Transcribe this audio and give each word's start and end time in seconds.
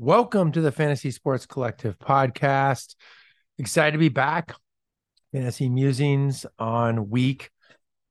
Welcome 0.00 0.52
to 0.52 0.60
the 0.60 0.70
Fantasy 0.70 1.10
Sports 1.10 1.44
Collective 1.44 1.98
podcast. 1.98 2.94
Excited 3.58 3.94
to 3.94 3.98
be 3.98 4.08
back. 4.08 4.54
Fantasy 5.32 5.68
Musings 5.68 6.46
on 6.56 7.10
week 7.10 7.50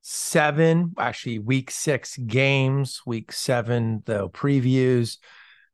seven, 0.01 0.93
actually, 0.99 1.39
week 1.39 1.71
six 1.71 2.17
games, 2.17 3.01
week 3.05 3.31
seven, 3.31 4.03
the 4.05 4.27
previews. 4.27 5.19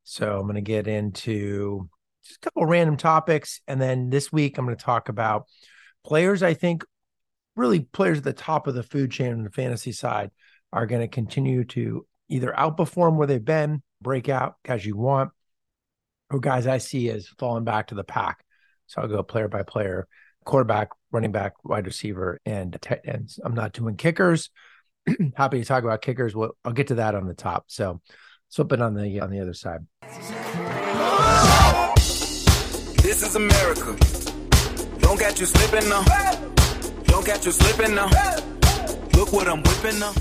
So 0.04 0.38
I'm 0.38 0.44
going 0.44 0.54
to 0.54 0.62
get 0.62 0.88
into 0.88 1.90
just 2.24 2.38
a 2.38 2.40
couple 2.42 2.68
random 2.68 2.96
topics. 2.96 3.62
And 3.68 3.82
then 3.82 4.12
this 4.12 4.32
week, 4.32 4.60
I'm 4.60 4.66
going 4.66 4.78
to 4.78 4.86
talk 4.86 5.10
about 5.10 5.48
players 6.06 6.44
I 6.44 6.54
think 6.54 6.86
really 7.56 7.80
players 7.80 8.20
at 8.20 8.24
the 8.24 8.34
top 8.34 8.68
of 8.68 8.76
the 8.76 8.84
food 8.84 9.10
chain 9.10 9.34
on 9.34 9.44
the 9.44 9.50
fantasy 9.50 9.92
side 9.92 10.30
are 10.72 10.86
going 10.86 11.02
to 11.02 11.08
continue 11.08 11.64
to 11.64 12.06
either 12.30 12.54
outperform 12.56 13.16
where 13.16 13.26
they've 13.26 13.44
been, 13.44 13.82
break 14.00 14.30
out 14.30 14.58
as 14.66 14.86
you 14.86 14.96
want, 14.96 15.32
or 16.34 16.40
guys 16.40 16.66
I 16.66 16.80
see 16.80 17.10
as 17.10 17.28
falling 17.38 17.64
back 17.64 17.88
to 17.88 17.96
the 17.96 18.04
pack. 18.04 18.44
So 18.88 19.02
I'll 19.02 19.08
go 19.08 19.22
player 19.22 19.48
by 19.48 19.62
player, 19.64 20.08
quarterback, 20.44 20.90
running 21.12 21.32
back, 21.32 21.54
wide 21.64 21.86
receiver, 21.86 22.40
and 22.46 22.76
tight 22.82 23.02
ends. 23.06 23.40
I'm 23.44 23.54
not 23.54 23.74
doing 23.74 23.96
kickers. 23.96 24.50
Happy 25.36 25.60
to 25.60 25.66
talk 25.66 25.84
about 25.84 26.02
kickers. 26.02 26.36
Well, 26.36 26.58
I'll 26.66 26.74
get 26.74 26.88
to 26.88 26.96
that 26.96 27.14
on 27.14 27.28
the 27.28 27.36
top. 27.36 27.66
So 27.68 28.02
flip 28.52 28.72
it 28.72 28.82
on 28.82 28.96
the 28.96 29.20
on 29.20 29.30
the 29.30 29.42
other 29.42 29.54
side. 29.54 29.82
This 33.04 33.22
is 33.22 33.36
America. 33.36 33.96
Don't 35.00 35.20
get 35.20 35.40
you 35.40 35.46
slipping 35.46 35.88
now. 35.88 36.04
Don't 37.04 37.26
get 37.26 37.46
you 37.46 37.52
slipping 37.52 37.94
now. 37.94 38.08
Look 39.14 39.32
what 39.32 39.48
I'm 39.48 39.62
whipping 39.62 40.00
now. 40.00 40.14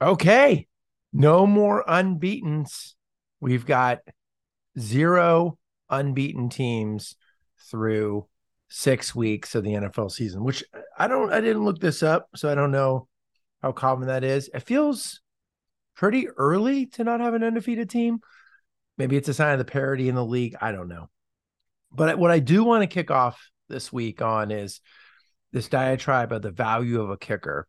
Okay. 0.00 0.68
No 1.12 1.46
more 1.46 1.84
unbeatens. 1.88 2.94
We've 3.40 3.66
got 3.66 4.00
zero 4.78 5.58
unbeaten 5.90 6.48
teams 6.48 7.16
through 7.70 8.26
six 8.68 9.14
weeks 9.14 9.54
of 9.54 9.64
the 9.64 9.72
NFL 9.72 10.10
season, 10.10 10.44
which 10.44 10.62
I 10.98 11.08
don't, 11.08 11.32
I 11.32 11.40
didn't 11.40 11.64
look 11.64 11.80
this 11.80 12.02
up, 12.02 12.28
so 12.36 12.50
I 12.50 12.54
don't 12.54 12.70
know 12.70 13.08
how 13.62 13.72
common 13.72 14.08
that 14.08 14.24
is. 14.24 14.50
It 14.52 14.60
feels 14.60 15.20
pretty 15.96 16.28
early 16.28 16.86
to 16.86 17.04
not 17.04 17.20
have 17.20 17.34
an 17.34 17.42
undefeated 17.42 17.90
team. 17.90 18.20
Maybe 18.96 19.16
it's 19.16 19.28
a 19.28 19.34
sign 19.34 19.52
of 19.52 19.58
the 19.58 19.64
parity 19.64 20.08
in 20.08 20.14
the 20.14 20.24
league. 20.24 20.56
I 20.60 20.72
don't 20.72 20.88
know. 20.88 21.08
But 21.90 22.18
what 22.18 22.30
I 22.30 22.38
do 22.38 22.64
want 22.64 22.82
to 22.82 22.86
kick 22.86 23.10
off 23.10 23.50
this 23.68 23.92
week 23.92 24.22
on 24.22 24.50
is 24.50 24.80
this 25.52 25.68
diatribe 25.68 26.32
of 26.32 26.42
the 26.42 26.50
value 26.50 27.00
of 27.00 27.10
a 27.10 27.16
kicker. 27.16 27.66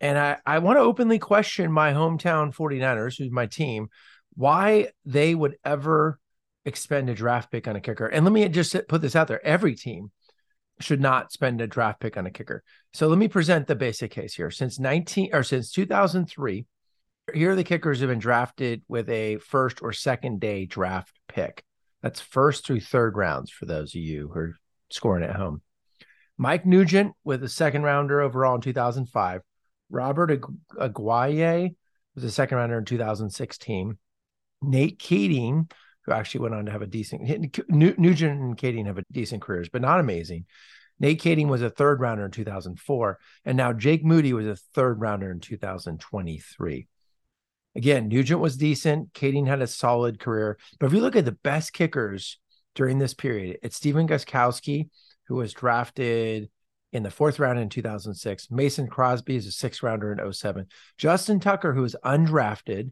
And 0.00 0.18
I, 0.18 0.38
I 0.44 0.58
want 0.58 0.76
to 0.76 0.82
openly 0.82 1.18
question 1.18 1.72
my 1.72 1.92
hometown 1.92 2.54
49ers, 2.54 3.16
who's 3.16 3.30
my 3.30 3.46
team, 3.46 3.88
why 4.34 4.88
they 5.04 5.34
would 5.34 5.56
ever 5.64 6.18
expend 6.64 7.10
a 7.10 7.14
draft 7.14 7.50
pick 7.50 7.66
on 7.66 7.76
a 7.76 7.80
kicker. 7.80 8.06
And 8.06 8.24
let 8.24 8.32
me 8.32 8.48
just 8.48 8.76
put 8.88 9.00
this 9.00 9.16
out 9.16 9.28
there 9.28 9.44
every 9.44 9.74
team 9.74 10.10
should 10.80 11.00
not 11.00 11.32
spend 11.32 11.60
a 11.60 11.66
draft 11.66 12.00
pick 12.00 12.16
on 12.16 12.26
a 12.26 12.30
kicker. 12.30 12.62
So 12.92 13.08
let 13.08 13.18
me 13.18 13.28
present 13.28 13.66
the 13.66 13.74
basic 13.74 14.10
case 14.10 14.34
here. 14.34 14.50
Since 14.50 14.78
19 14.78 15.30
or 15.32 15.42
since 15.42 15.70
2003, 15.70 16.66
here 17.34 17.54
the 17.54 17.64
kickers 17.64 18.00
have 18.00 18.08
been 18.08 18.18
drafted 18.18 18.82
with 18.88 19.08
a 19.08 19.36
first 19.36 19.82
or 19.82 19.92
second 19.92 20.40
day 20.40 20.66
draft 20.66 21.12
pick. 21.28 21.62
That's 22.02 22.20
first 22.20 22.66
through 22.66 22.80
third 22.80 23.16
rounds 23.16 23.50
for 23.50 23.64
those 23.64 23.94
of 23.94 24.00
you 24.00 24.28
who 24.28 24.38
are 24.38 24.56
scoring 24.90 25.24
at 25.24 25.36
home. 25.36 25.62
Mike 26.36 26.66
Nugent 26.66 27.12
with 27.22 27.44
a 27.44 27.48
second 27.48 27.82
rounder 27.82 28.20
overall 28.20 28.56
in 28.56 28.60
2005. 28.60 29.42
Robert 29.90 30.42
Aguayo 30.76 31.74
was 32.14 32.24
a 32.24 32.30
second 32.30 32.58
rounder 32.58 32.78
in 32.78 32.84
2016. 32.84 33.98
Nate 34.62 34.98
Kaeding, 34.98 35.70
who 36.04 36.12
actually 36.12 36.40
went 36.40 36.54
on 36.54 36.66
to 36.66 36.72
have 36.72 36.82
a 36.82 36.86
decent 36.86 37.22
Nugent 37.68 38.40
and 38.40 38.56
Kaeding 38.56 38.86
have 38.86 38.98
a 38.98 39.04
decent 39.12 39.42
careers, 39.42 39.68
but 39.68 39.82
not 39.82 40.00
amazing. 40.00 40.46
Nate 40.98 41.20
Kaeding 41.20 41.48
was 41.48 41.62
a 41.62 41.70
third 41.70 42.00
rounder 42.00 42.24
in 42.24 42.30
2004, 42.30 43.18
and 43.44 43.56
now 43.56 43.72
Jake 43.72 44.04
Moody 44.04 44.32
was 44.32 44.46
a 44.46 44.56
third 44.74 45.00
rounder 45.00 45.30
in 45.30 45.40
2023. 45.40 46.88
Again, 47.74 48.08
Nugent 48.08 48.40
was 48.40 48.56
decent. 48.56 49.12
Kaeding 49.14 49.46
had 49.46 49.62
a 49.62 49.66
solid 49.66 50.20
career, 50.20 50.58
but 50.78 50.86
if 50.86 50.92
you 50.92 51.00
look 51.00 51.16
at 51.16 51.24
the 51.24 51.32
best 51.32 51.72
kickers 51.72 52.38
during 52.74 52.98
this 52.98 53.14
period, 53.14 53.58
it's 53.62 53.76
Stephen 53.76 54.06
Gostkowski, 54.06 54.90
who 55.28 55.36
was 55.36 55.52
drafted 55.52 56.50
in 56.92 57.02
the 57.02 57.10
fourth 57.10 57.38
round 57.38 57.58
in 57.58 57.68
2006. 57.68 58.50
Mason 58.50 58.86
Crosby 58.86 59.36
is 59.36 59.46
a 59.46 59.52
sixth 59.52 59.82
rounder 59.82 60.12
in 60.12 60.32
07. 60.32 60.66
Justin 60.98 61.40
Tucker, 61.40 61.72
who 61.72 61.82
was 61.82 61.96
undrafted, 62.04 62.90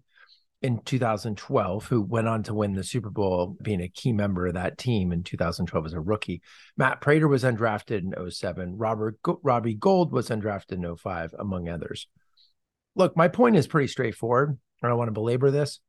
in 0.62 0.80
2012 0.84 1.86
who 1.86 2.02
went 2.02 2.28
on 2.28 2.42
to 2.42 2.54
win 2.54 2.74
the 2.74 2.84
Super 2.84 3.08
Bowl, 3.08 3.56
being 3.62 3.80
a 3.80 3.88
key 3.88 4.12
member 4.12 4.46
of 4.46 4.54
that 4.54 4.76
team 4.76 5.10
in 5.10 5.22
2012 5.22 5.86
as 5.86 5.92
a 5.94 6.00
rookie. 6.00 6.42
Matt 6.76 7.00
Prater 7.00 7.28
was 7.28 7.44
undrafted 7.44 8.02
in 8.02 8.30
07. 8.30 8.76
Robert 8.76 9.18
Robbie 9.42 9.74
Gould 9.74 10.12
was 10.12 10.28
undrafted 10.28 10.84
in 10.84 10.96
05, 10.96 11.34
among 11.38 11.68
others. 11.68 12.06
Look, 12.94 13.16
my 13.16 13.28
point 13.28 13.56
is 13.56 13.66
pretty 13.66 13.88
straightforward. 13.88 14.58
I 14.82 14.88
don't 14.88 14.98
want 14.98 15.08
to 15.08 15.12
belabor 15.12 15.50
this. 15.50 15.80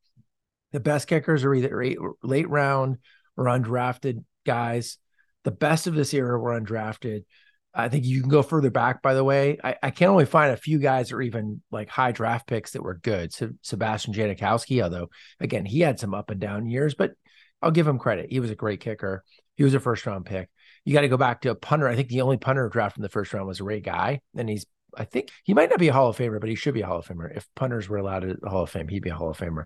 The 0.71 0.79
best 0.79 1.07
kickers 1.07 1.43
are 1.43 1.53
either 1.53 1.93
late 2.23 2.49
round 2.49 2.97
or 3.35 3.45
undrafted 3.45 4.23
guys. 4.45 4.97
The 5.43 5.51
best 5.51 5.87
of 5.87 5.95
this 5.95 6.13
era 6.13 6.39
were 6.39 6.59
undrafted. 6.59 7.25
I 7.73 7.87
think 7.87 8.05
you 8.05 8.19
can 8.19 8.29
go 8.29 8.43
further 8.43 8.69
back, 8.69 9.01
by 9.01 9.13
the 9.13 9.23
way. 9.23 9.57
I, 9.63 9.75
I 9.81 9.91
can 9.91 10.09
only 10.09 10.25
find 10.25 10.51
a 10.51 10.57
few 10.57 10.77
guys 10.77 11.11
or 11.11 11.21
even 11.21 11.61
like 11.71 11.89
high 11.89 12.11
draft 12.11 12.47
picks 12.47 12.71
that 12.71 12.83
were 12.83 12.95
good. 12.95 13.33
So 13.33 13.51
Sebastian 13.61 14.13
Janikowski, 14.13 14.83
although 14.83 15.09
again, 15.39 15.65
he 15.65 15.79
had 15.79 15.99
some 15.99 16.13
up 16.13 16.29
and 16.29 16.39
down 16.39 16.67
years, 16.67 16.95
but 16.95 17.13
I'll 17.61 17.71
give 17.71 17.87
him 17.87 17.99
credit. 17.99 18.27
He 18.29 18.39
was 18.39 18.51
a 18.51 18.55
great 18.55 18.81
kicker. 18.81 19.23
He 19.55 19.63
was 19.63 19.73
a 19.73 19.79
first 19.79 20.05
round 20.05 20.25
pick. 20.25 20.49
You 20.83 20.93
got 20.93 21.01
to 21.01 21.07
go 21.07 21.17
back 21.17 21.41
to 21.41 21.51
a 21.51 21.55
punter. 21.55 21.87
I 21.87 21.95
think 21.95 22.09
the 22.09 22.21
only 22.21 22.37
punter 22.37 22.67
drafted 22.67 22.99
in 22.99 23.03
the 23.03 23.09
first 23.09 23.33
round 23.33 23.47
was 23.47 23.61
Ray 23.61 23.79
Guy. 23.79 24.21
And 24.35 24.49
he's, 24.49 24.65
I 24.97 25.05
think 25.05 25.29
he 25.43 25.53
might 25.53 25.69
not 25.69 25.79
be 25.79 25.87
a 25.87 25.93
Hall 25.93 26.09
of 26.09 26.17
Famer, 26.17 26.39
but 26.39 26.49
he 26.49 26.55
should 26.55 26.73
be 26.73 26.81
a 26.81 26.87
Hall 26.87 26.99
of 26.99 27.07
Famer. 27.07 27.35
If 27.35 27.47
punters 27.55 27.87
were 27.87 27.97
allowed 27.97 28.37
a 28.43 28.49
Hall 28.49 28.63
of 28.63 28.69
Fame, 28.69 28.87
he'd 28.87 29.03
be 29.03 29.11
a 29.11 29.15
Hall 29.15 29.29
of 29.29 29.37
Famer. 29.37 29.65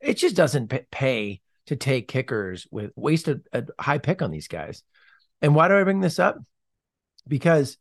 It 0.00 0.14
just 0.14 0.36
doesn't 0.36 0.72
pay 0.92 1.40
to 1.66 1.76
take 1.76 2.08
kickers 2.08 2.66
with 2.70 2.92
waste 2.94 3.28
a, 3.28 3.40
a 3.52 3.64
high 3.80 3.98
pick 3.98 4.22
on 4.22 4.30
these 4.30 4.48
guys. 4.48 4.82
And 5.42 5.54
why 5.54 5.68
do 5.68 5.76
I 5.76 5.82
bring 5.82 6.00
this 6.00 6.18
up? 6.18 6.38
Because 7.26 7.78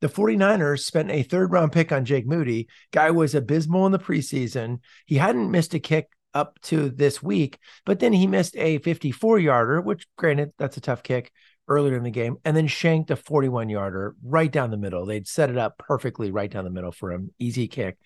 the 0.00 0.08
49ers 0.08 0.80
spent 0.80 1.10
a 1.10 1.22
third 1.22 1.52
round 1.52 1.72
pick 1.72 1.90
on 1.90 2.04
Jake 2.04 2.26
Moody. 2.26 2.68
Guy 2.92 3.10
was 3.10 3.34
abysmal 3.34 3.86
in 3.86 3.92
the 3.92 3.98
preseason. 3.98 4.80
He 5.06 5.16
hadn't 5.16 5.50
missed 5.50 5.74
a 5.74 5.78
kick 5.78 6.08
up 6.34 6.60
to 6.60 6.90
this 6.90 7.22
week, 7.22 7.58
but 7.86 7.98
then 7.98 8.12
he 8.12 8.26
missed 8.26 8.56
a 8.56 8.78
54 8.78 9.38
yarder, 9.38 9.80
which 9.80 10.06
granted, 10.16 10.52
that's 10.58 10.76
a 10.76 10.82
tough 10.82 11.02
kick 11.02 11.32
earlier 11.66 11.96
in 11.96 12.04
the 12.04 12.10
game, 12.10 12.36
and 12.44 12.56
then 12.56 12.66
shanked 12.66 13.10
a 13.10 13.16
41 13.16 13.70
yarder 13.70 14.14
right 14.22 14.52
down 14.52 14.70
the 14.70 14.76
middle. 14.76 15.06
They'd 15.06 15.26
set 15.26 15.50
it 15.50 15.56
up 15.56 15.78
perfectly 15.78 16.30
right 16.30 16.50
down 16.50 16.64
the 16.64 16.70
middle 16.70 16.92
for 16.92 17.10
him, 17.10 17.32
easy 17.38 17.68
kick, 17.68 17.96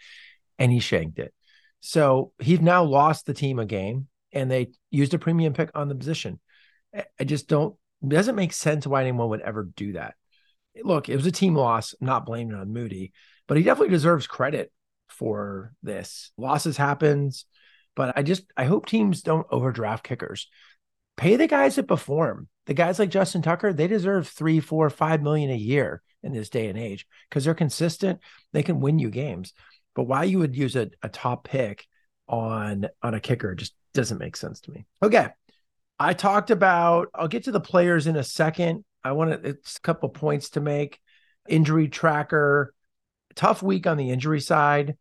and 0.59 0.71
he 0.71 0.79
shanked 0.79 1.19
it. 1.19 1.35
So 1.81 2.33
he's 2.39 2.61
now 2.61 2.85
lost 2.85 3.27
the 3.27 3.35
team 3.35 3.59
a 3.59 3.67
game, 3.67 4.07
and 4.33 4.49
they 4.49 4.71
used 4.91 5.13
a 5.13 5.19
premium 5.19 5.53
pick 5.53 5.71
on 5.75 5.89
the 5.89 5.95
position. 5.95 6.39
I 6.95 7.25
just 7.25 7.49
don't, 7.49 7.75
it 8.03 8.11
doesn't 8.11 8.37
make 8.37 8.53
sense 8.53 8.87
why 8.87 9.03
anyone 9.03 9.29
would 9.31 9.41
ever 9.41 9.65
do 9.65 9.93
that 9.93 10.15
look, 10.83 11.09
it 11.09 11.17
was 11.17 11.27
a 11.27 11.33
team 11.33 11.55
loss. 11.55 11.95
Not 12.01 12.27
blaming 12.27 12.55
on 12.55 12.73
Moody, 12.73 13.13
but 13.47 13.57
he 13.57 13.63
definitely 13.63 13.91
deserves 13.91 14.27
credit 14.27 14.73
for 15.09 15.73
this. 15.83 16.33
Losses 16.37 16.77
happens, 16.77 17.45
but 17.97 18.17
I 18.17 18.23
just 18.23 18.45
I 18.57 18.65
hope 18.65 18.87
teams 18.87 19.23
don't 19.23 19.47
overdraft 19.51 20.05
kickers. 20.05 20.49
Pay 21.17 21.37
the 21.37 21.47
guys 21.47 21.77
that 21.77 21.89
perform. 21.89 22.49
The 22.67 22.75
guys 22.75 22.99
like 22.99 23.11
Justin 23.11 23.43
Tucker, 23.43 23.73
they 23.73 23.89
deserve 23.89 24.29
three, 24.29 24.61
four, 24.61 24.89
five 24.91 25.23
million 25.23 25.51
a 25.51 25.57
year 25.57 26.03
in 26.23 26.33
this 26.33 26.51
day 26.51 26.69
and 26.69 26.79
age 26.79 27.07
because 27.29 27.45
they're 27.45 27.55
consistent. 27.55 28.21
They 28.53 28.63
can 28.63 28.81
win 28.81 28.99
you 28.99 29.11
games. 29.11 29.53
But 29.95 30.05
why 30.05 30.25
you 30.25 30.39
would 30.39 30.57
use 30.57 30.77
a, 30.77 30.91
a 31.03 31.09
top 31.09 31.45
pick 31.45 31.87
on 32.29 32.87
on 33.03 33.15
a 33.15 33.21
kicker 33.21 33.55
just 33.55 33.75
doesn't 33.93 34.19
make 34.19 34.37
sense 34.37 34.61
to 34.61 34.71
me. 34.71 34.87
Okay. 35.03 35.29
I 35.99 36.15
talked 36.15 36.51
about, 36.51 37.09
I'll 37.15 37.29
get 37.29 37.45
to 37.45 37.53
the 37.53 37.61
players 37.61 38.07
in 38.07 38.17
a 38.17 38.25
second. 38.25 38.85
I 39.03 39.13
want 39.13 39.31
to, 39.31 39.49
it's 39.49 39.77
a 39.77 39.81
couple 39.81 40.09
points 40.09 40.51
to 40.51 40.61
make. 40.61 41.01
Injury 41.49 41.89
tracker, 41.89 42.75
tough 43.35 43.63
week 43.63 43.87
on 43.87 43.97
the 43.97 44.11
injury 44.11 44.41
side. 44.41 44.97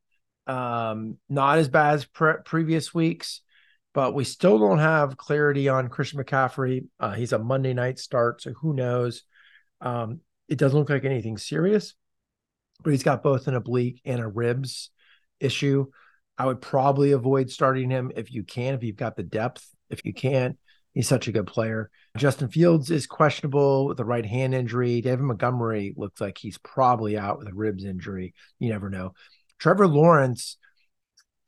Um, 0.48 1.18
not 1.30 1.60
as 1.60 1.68
bad 1.68 1.96
as 1.96 2.06
pre- 2.06 2.42
previous 2.44 2.94
weeks, 2.94 3.42
but 3.94 4.14
we 4.14 4.24
still 4.24 4.58
don't 4.58 4.80
have 4.80 5.18
clarity 5.18 5.70
on 5.70 5.90
Christian 5.90 6.24
McCaffrey. 6.24 6.88
Uh, 7.00 7.14
he's 7.14 7.34
a 7.34 7.40
Monday 7.40 7.74
night 7.74 8.00
start, 8.00 8.42
so 8.42 8.54
who 8.54 8.74
knows? 8.74 9.24
Um, 9.82 10.22
it 10.48 10.58
doesn't 10.58 10.78
look 10.78 10.90
like 10.90 11.06
anything 11.06 11.38
serious, 11.38 11.94
but 12.84 12.92
he's 12.92 13.04
got 13.04 13.22
both 13.22 13.48
an 13.48 13.56
oblique 13.56 14.02
and 14.06 14.20
a 14.20 14.28
ribs 14.28 14.90
issue. 15.40 15.88
I 16.38 16.46
would 16.46 16.62
probably 16.62 17.12
avoid 17.12 17.52
starting 17.52 17.90
him 17.90 18.12
if 18.16 18.32
you 18.32 18.44
can, 18.44 18.74
if 18.74 18.84
you've 18.84 18.96
got 18.96 19.18
the 19.18 19.24
depth. 19.24 19.68
If 19.90 20.06
you 20.06 20.14
can't, 20.14 20.58
He's 20.94 21.08
such 21.08 21.28
a 21.28 21.32
good 21.32 21.48
player. 21.48 21.90
Justin 22.18 22.50
Fields 22.50 22.90
is 22.90 23.08
questionable 23.08 23.88
with 23.88 24.00
a 24.00 24.06
right 24.06 24.26
hand 24.26 24.56
injury. 24.56 25.02
David 25.02 25.22
Montgomery 25.22 25.94
looks 25.96 26.20
like 26.20 26.38
he's 26.38 26.58
probably 26.58 27.18
out 27.18 27.40
with 27.40 27.48
a 27.48 27.54
ribs 27.54 27.86
injury. 27.86 28.34
You 28.58 28.70
never 28.70 28.90
know. 28.90 29.14
Trevor 29.60 29.88
Lawrence, 29.88 30.58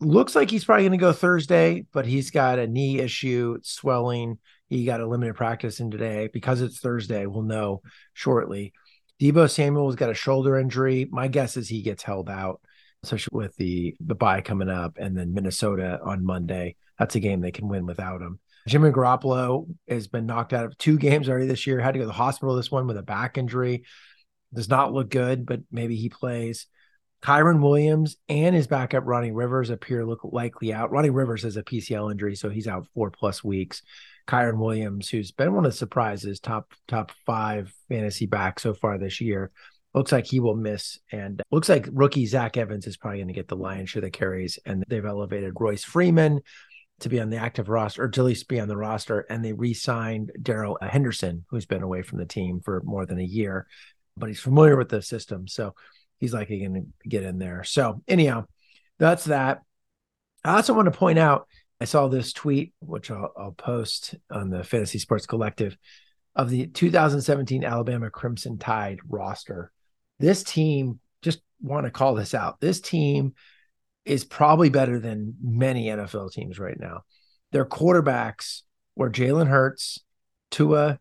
looks 0.02 0.36
like 0.36 0.50
he's 0.50 0.66
probably 0.66 0.84
going 0.84 0.92
to 0.92 0.98
go 0.98 1.14
Thursday, 1.14 1.86
but 1.94 2.06
he's 2.06 2.32
got 2.32 2.60
a 2.60 2.68
knee 2.68 3.00
issue, 3.00 3.58
swelling. 3.62 4.40
He 4.68 4.86
got 4.86 5.00
a 5.00 5.08
limited 5.08 5.36
practice 5.36 5.80
in 5.80 5.92
today 5.92 6.28
because 6.34 6.62
it's 6.62 6.80
Thursday. 6.80 7.26
We'll 7.26 7.44
know 7.44 7.82
shortly. 8.14 8.74
Deebo 9.22 9.50
Samuel's 9.50 9.96
got 9.96 10.10
a 10.10 10.16
shoulder 10.16 10.58
injury. 10.58 11.08
My 11.12 11.28
guess 11.28 11.56
is 11.56 11.70
he 11.70 11.84
gets 11.84 12.02
held 12.02 12.30
out, 12.30 12.62
especially 13.04 13.38
with 13.38 13.56
the 13.58 13.96
the 14.00 14.16
bye 14.16 14.42
coming 14.42 14.70
up, 14.70 14.98
and 14.98 15.16
then 15.16 15.34
Minnesota 15.34 16.00
on 16.04 16.26
Monday. 16.26 16.76
That's 16.98 17.16
a 17.16 17.20
game 17.20 17.42
they 17.42 17.52
can 17.52 17.68
win 17.68 17.86
without 17.86 18.22
him. 18.22 18.40
Jimmy 18.68 18.92
Garoppolo 18.92 19.68
has 19.88 20.08
been 20.08 20.26
knocked 20.26 20.54
out 20.54 20.66
of 20.66 20.78
two 20.78 20.98
games 20.98 21.30
already 21.30 21.48
this 21.48 21.66
year. 21.66 21.80
Had 21.80 21.94
to 21.94 22.00
go 22.00 22.04
to 22.04 22.08
the 22.08 22.14
hospital 22.14 22.56
this 22.56 22.72
one 22.72 22.88
with 22.88 22.98
a 22.98 23.04
back 23.04 23.38
injury. 23.38 23.84
Does 24.54 24.70
not 24.70 24.94
look 24.94 25.10
good, 25.10 25.46
but 25.46 25.62
maybe 25.72 25.96
he 25.96 26.10
plays. 26.10 26.68
Kyren 27.24 27.62
Williams 27.62 28.18
and 28.30 28.56
his 28.56 28.68
backup 28.68 29.04
Ronnie 29.06 29.32
Rivers 29.32 29.70
appear 29.70 30.06
look 30.06 30.22
likely 30.24 30.74
out. 30.74 30.92
Ronnie 30.92 31.12
Rivers 31.12 31.44
has 31.44 31.56
a 31.56 31.64
PCL 31.64 32.12
injury, 32.12 32.36
so 32.36 32.50
he's 32.50 32.68
out 32.68 32.88
four 32.94 33.12
plus 33.12 33.44
weeks. 33.44 33.84
Kyren 34.28 34.58
Williams, 34.58 35.10
who's 35.10 35.32
been 35.32 35.54
one 35.54 35.66
of 35.66 35.72
the 35.72 35.78
surprises, 35.78 36.40
top 36.40 36.74
top 36.88 37.12
five 37.26 37.74
fantasy 37.90 38.26
back 38.26 38.60
so 38.60 38.74
far 38.74 38.98
this 38.98 39.22
year, 39.22 39.52
looks 39.94 40.12
like 40.12 40.26
he 40.26 40.40
will 40.40 40.56
miss. 40.56 40.98
And 41.12 41.42
looks 41.52 41.70
like 41.70 41.88
rookie 41.92 42.26
Zach 42.26 42.58
Evans 42.58 42.88
is 42.88 42.98
probably 42.98 43.20
going 43.20 43.28
to 43.28 43.34
get 43.34 43.48
the 43.48 43.56
lion's 43.56 43.90
share 43.90 44.00
of 44.00 44.06
the 44.06 44.12
carries. 44.12 44.58
And 44.66 44.84
they've 44.88 45.06
elevated 45.06 45.54
Royce 45.60 45.84
Freeman 45.84 46.42
to 47.02 47.10
be 47.10 47.20
on 47.20 47.30
the 47.30 47.38
active 47.38 47.70
roster, 47.70 48.04
or 48.04 48.10
to 48.10 48.22
at 48.22 48.26
least 48.26 48.48
be 48.48 48.60
on 48.60 48.68
the 48.68 48.78
roster. 48.78 49.22
And 49.22 49.44
they 49.44 49.54
re-signed 49.54 50.32
Darrell 50.42 50.78
Henderson, 50.82 51.46
who's 51.50 51.66
been 51.66 51.84
away 51.84 52.02
from 52.02 52.20
the 52.20 52.26
team 52.26 52.62
for 52.64 52.82
more 52.84 53.06
than 53.06 53.20
a 53.20 53.24
year, 53.24 53.68
but 54.18 54.28
he's 54.28 54.40
familiar 54.40 54.78
with 54.78 54.90
the 54.90 55.02
system. 55.02 55.48
So 55.48 55.76
he's 56.20 56.34
likely 56.34 56.60
going 56.60 56.74
to 56.74 57.10
get 57.10 57.24
in 57.24 57.40
there. 57.40 57.64
So 57.64 58.02
anyhow, 58.08 58.46
that's 59.00 59.26
that. 59.26 59.62
I 60.44 60.56
also 60.56 60.74
want 60.74 60.92
to 60.92 60.98
point 60.98 61.20
out 61.20 61.48
I 61.82 61.86
saw 61.86 62.08
this 62.08 62.32
tweet, 62.32 62.74
which 62.80 63.10
I'll, 63.10 63.34
I'll, 63.36 63.52
post 63.54 64.14
on 64.30 64.52
the 64.52 64.64
Fantasy 64.64 65.00
Sports 65.00 65.26
Collective, 65.26 65.76
of 66.36 66.52
the 66.52 66.68
2017 66.68 67.64
Alabama 67.64 68.12
Crimson 68.12 68.60
Tide 68.60 69.00
roster. 69.10 69.72
This 70.20 70.44
team, 70.44 71.00
just 71.24 71.42
want 71.60 71.86
to 71.86 71.92
call 71.92 72.14
this 72.14 72.36
out. 72.36 72.60
This 72.60 72.82
team 72.82 73.34
is 74.06 74.24
probably 74.24 74.70
better 74.70 75.00
than 75.00 75.36
many 75.42 75.86
NFL 75.88 76.32
teams 76.32 76.60
right 76.60 76.80
now. 76.80 77.02
Their 77.52 77.66
quarterbacks 77.66 78.62
were 78.96 79.10
Jalen 79.10 79.48
Hurts, 79.48 80.00
Tua 80.50 81.00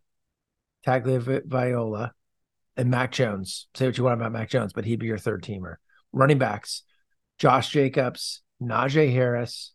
Tagovailoa, 0.87 2.11
and 2.77 2.91
Mac 2.91 3.13
Jones. 3.13 3.67
Say 3.75 3.87
what 3.87 3.99
you 3.99 4.05
want 4.05 4.21
about 4.21 4.33
Mac 4.33 4.49
Jones, 4.51 4.73
but 4.73 4.85
he'd 4.85 4.99
be 4.99 5.07
your 5.07 5.19
third 5.19 5.43
teamer. 5.43 5.77
Running 6.13 6.39
backs, 6.39 6.83
Josh 7.39 7.71
Jacobs, 7.71 8.43
Najee 8.63 9.13
Harris, 9.13 9.73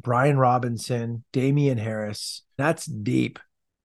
Brian 0.00 0.36
Robinson, 0.36 1.24
Damien 1.32 1.78
Harris. 1.78 2.42
That's 2.58 2.86
deep, 2.86 3.38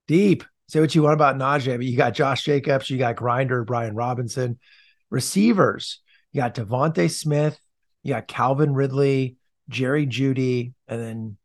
deep. 0.07 0.43
Say 0.67 0.81
what 0.81 0.93
you 0.93 1.03
want 1.03 1.13
about 1.13 1.37
Najee, 1.37 1.77
but 1.77 1.85
you 1.85 1.95
got 1.95 2.13
Josh 2.13 2.43
Jacobs, 2.43 2.89
you 2.89 2.97
got 2.97 3.15
Grinder, 3.15 3.63
Brian 3.63 3.95
Robinson. 3.95 4.59
Receivers, 5.09 6.01
you 6.33 6.41
got 6.41 6.55
DeVonta 6.55 7.09
Smith, 7.09 7.57
you 8.07 8.13
got 8.13 8.27
Calvin 8.27 8.73
Ridley, 8.73 9.35
Jerry 9.67 10.07
Jeudy, 10.07 10.71
and 10.87 11.01
then 11.01 11.37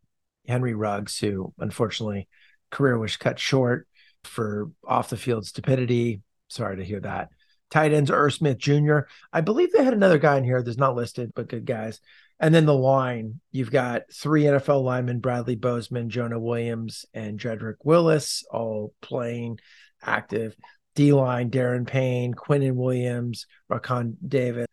Henry 0.47 0.75
Ruggs, 0.75 1.19
who 1.19 1.53
unfortunately 1.59 2.29
career 2.71 2.97
was 2.97 3.17
cut 3.17 3.41
short 3.41 3.89
for 4.23 4.71
off 4.87 5.11
the 5.11 5.17
field 5.17 5.45
stupidity. 5.45 6.23
Sorry 6.47 6.77
to 6.77 6.85
hear 6.85 7.01
that. 7.01 7.31
Tight 7.73 7.93
ends, 7.93 8.13
Irv 8.13 8.35
Smith 8.35 8.59
Jr. 8.59 9.01
I 9.33 9.41
believe 9.41 9.73
they 9.73 9.83
had 9.83 9.93
another 9.93 10.19
guy 10.19 10.39
in 10.39 10.45
here 10.45 10.63
that's 10.63 10.77
not 10.77 10.95
listed, 10.95 11.33
but 11.35 11.49
good 11.49 11.67
guys. 11.67 12.01
And 12.39 12.55
then 12.55 12.67
the 12.67 12.75
line, 12.75 13.41
you've 13.51 13.73
got 13.73 14.03
three 14.13 14.45
NFL 14.45 14.85
linemen, 14.85 15.19
Bradley 15.19 15.57
Bozeman, 15.57 16.11
Jonah 16.11 16.39
Williams, 16.39 17.07
and 17.13 17.41
Jedrick 17.41 17.77
Wills, 17.83 18.47
all 18.53 18.95
playing 19.03 19.59
active. 20.01 20.55
D 20.95 21.13
line, 21.13 21.51
Da'Ron 21.51 21.89
Payne, 21.89 22.35
Quinnen 22.35 22.75
Williams, 22.75 23.47
Raekwon 23.69 24.15
Davis, 24.29 24.67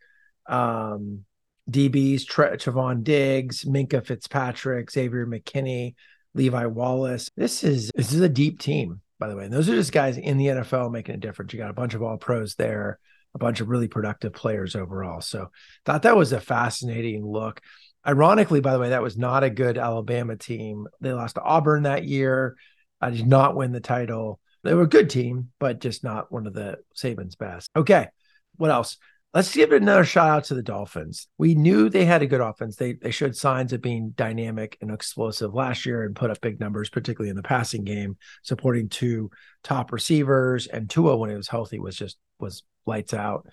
um, 0.48 1.26
DBs, 1.69 2.25
Tre- 2.25 2.57
Trevon 2.57 3.04
Diggs, 3.04 3.63
Minkah 3.63 4.06
Fitzpatrick, 4.06 4.92
Xavier 4.92 5.25
McKinney, 5.25 5.95
Levi 6.33 6.66
Wallace. 6.66 7.30
This 7.36 7.63
is 7.63 7.92
this 7.95 8.13
is 8.13 8.21
a 8.21 8.30
deep 8.30 8.60
team 8.60 9.01
by 9.19 9.27
the 9.27 9.36
way. 9.36 9.45
And 9.45 9.54
those 9.54 9.69
are 9.69 9.75
just 9.75 9.92
guys 9.92 10.18
in 10.18 10.38
the 10.38 10.48
NFL 10.48 10.92
making 10.92 11.16
a 11.16 11.19
difference. 11.19 11.54
You 11.54 11.60
got 11.60 11.69
a 11.69 11.74
bunch 11.74 11.94
of 11.94 12.01
all 12.01 12.18
pros 12.18 12.56
there, 12.56 13.00
a 13.36 13.38
bunch 13.38 13.60
of 13.60 13.68
really 13.68 13.89
productive 13.89 14.33
players 14.33 14.75
overall. 14.75 15.21
So 15.21 15.51
thought 15.86 16.04
that 16.04 16.18
was 16.18 16.31
a 16.31 16.39
fascinating 16.39 17.25
look. 17.25 17.62
Ironically, 18.07 18.62
by 18.62 18.74
the 18.74 18.80
way, 18.80 18.89
that 18.89 19.01
was 19.01 19.18
not 19.18 19.44
a 19.44 19.50
good 19.50 19.77
Alabama 19.77 20.38
team. 20.38 20.88
They 21.01 21.12
lost 21.12 21.36
to 21.36 21.44
Auburn 21.44 21.83
that 21.83 22.06
year. 22.06 22.56
I 23.01 23.10
did 23.10 23.27
not 23.27 23.56
win 23.56 23.74
the 23.74 23.81
title. 23.81 24.39
They 24.63 24.74
were 24.74 24.83
a 24.83 24.89
good 24.89 25.10
team, 25.10 25.51
but 25.60 25.80
just 25.80 26.04
not 26.04 26.31
one 26.31 26.48
of 26.48 26.54
the 26.54 26.77
Saban's 26.95 27.36
best. 27.36 27.69
Okay. 27.75 28.07
What 28.56 28.71
else? 28.71 28.98
Let's 29.31 29.54
give 29.54 29.72
it 29.72 29.84
another 29.84 30.06
shout 30.06 30.28
out 30.28 30.44
to 30.46 30.56
the 30.56 30.64
Dolphins. 30.64 31.28
We 31.38 31.54
knew 31.54 31.88
they 31.90 32.06
had 32.06 32.24
a 32.24 32.28
good 32.28 32.42
offense. 32.42 32.78
They 32.78 32.94
they 32.94 33.12
showed 33.12 33.36
signs 33.36 33.74
of 33.74 33.81
being 33.81 34.10
dynamic 34.12 34.76
and 34.81 34.90
explosive 34.90 35.54
last 35.54 35.86
year 35.86 36.04
and 36.04 36.16
put 36.16 36.31
up 36.31 36.42
big 36.42 36.60
numbers, 36.60 36.90
particularly 36.90 37.30
in 37.30 37.36
the 37.36 37.44
passing 37.44 37.84
game, 37.84 38.18
supporting 38.42 38.90
two 38.90 39.30
top 39.64 39.92
receivers. 39.92 40.66
And 40.66 40.90
Tua, 40.90 41.16
when 41.16 41.30
he 41.30 41.36
was 41.36 41.48
healthy, 41.48 41.80
was 41.80 41.96
just 41.96 42.18
was 42.40 42.64
lights 42.88 43.14
out. 43.14 43.48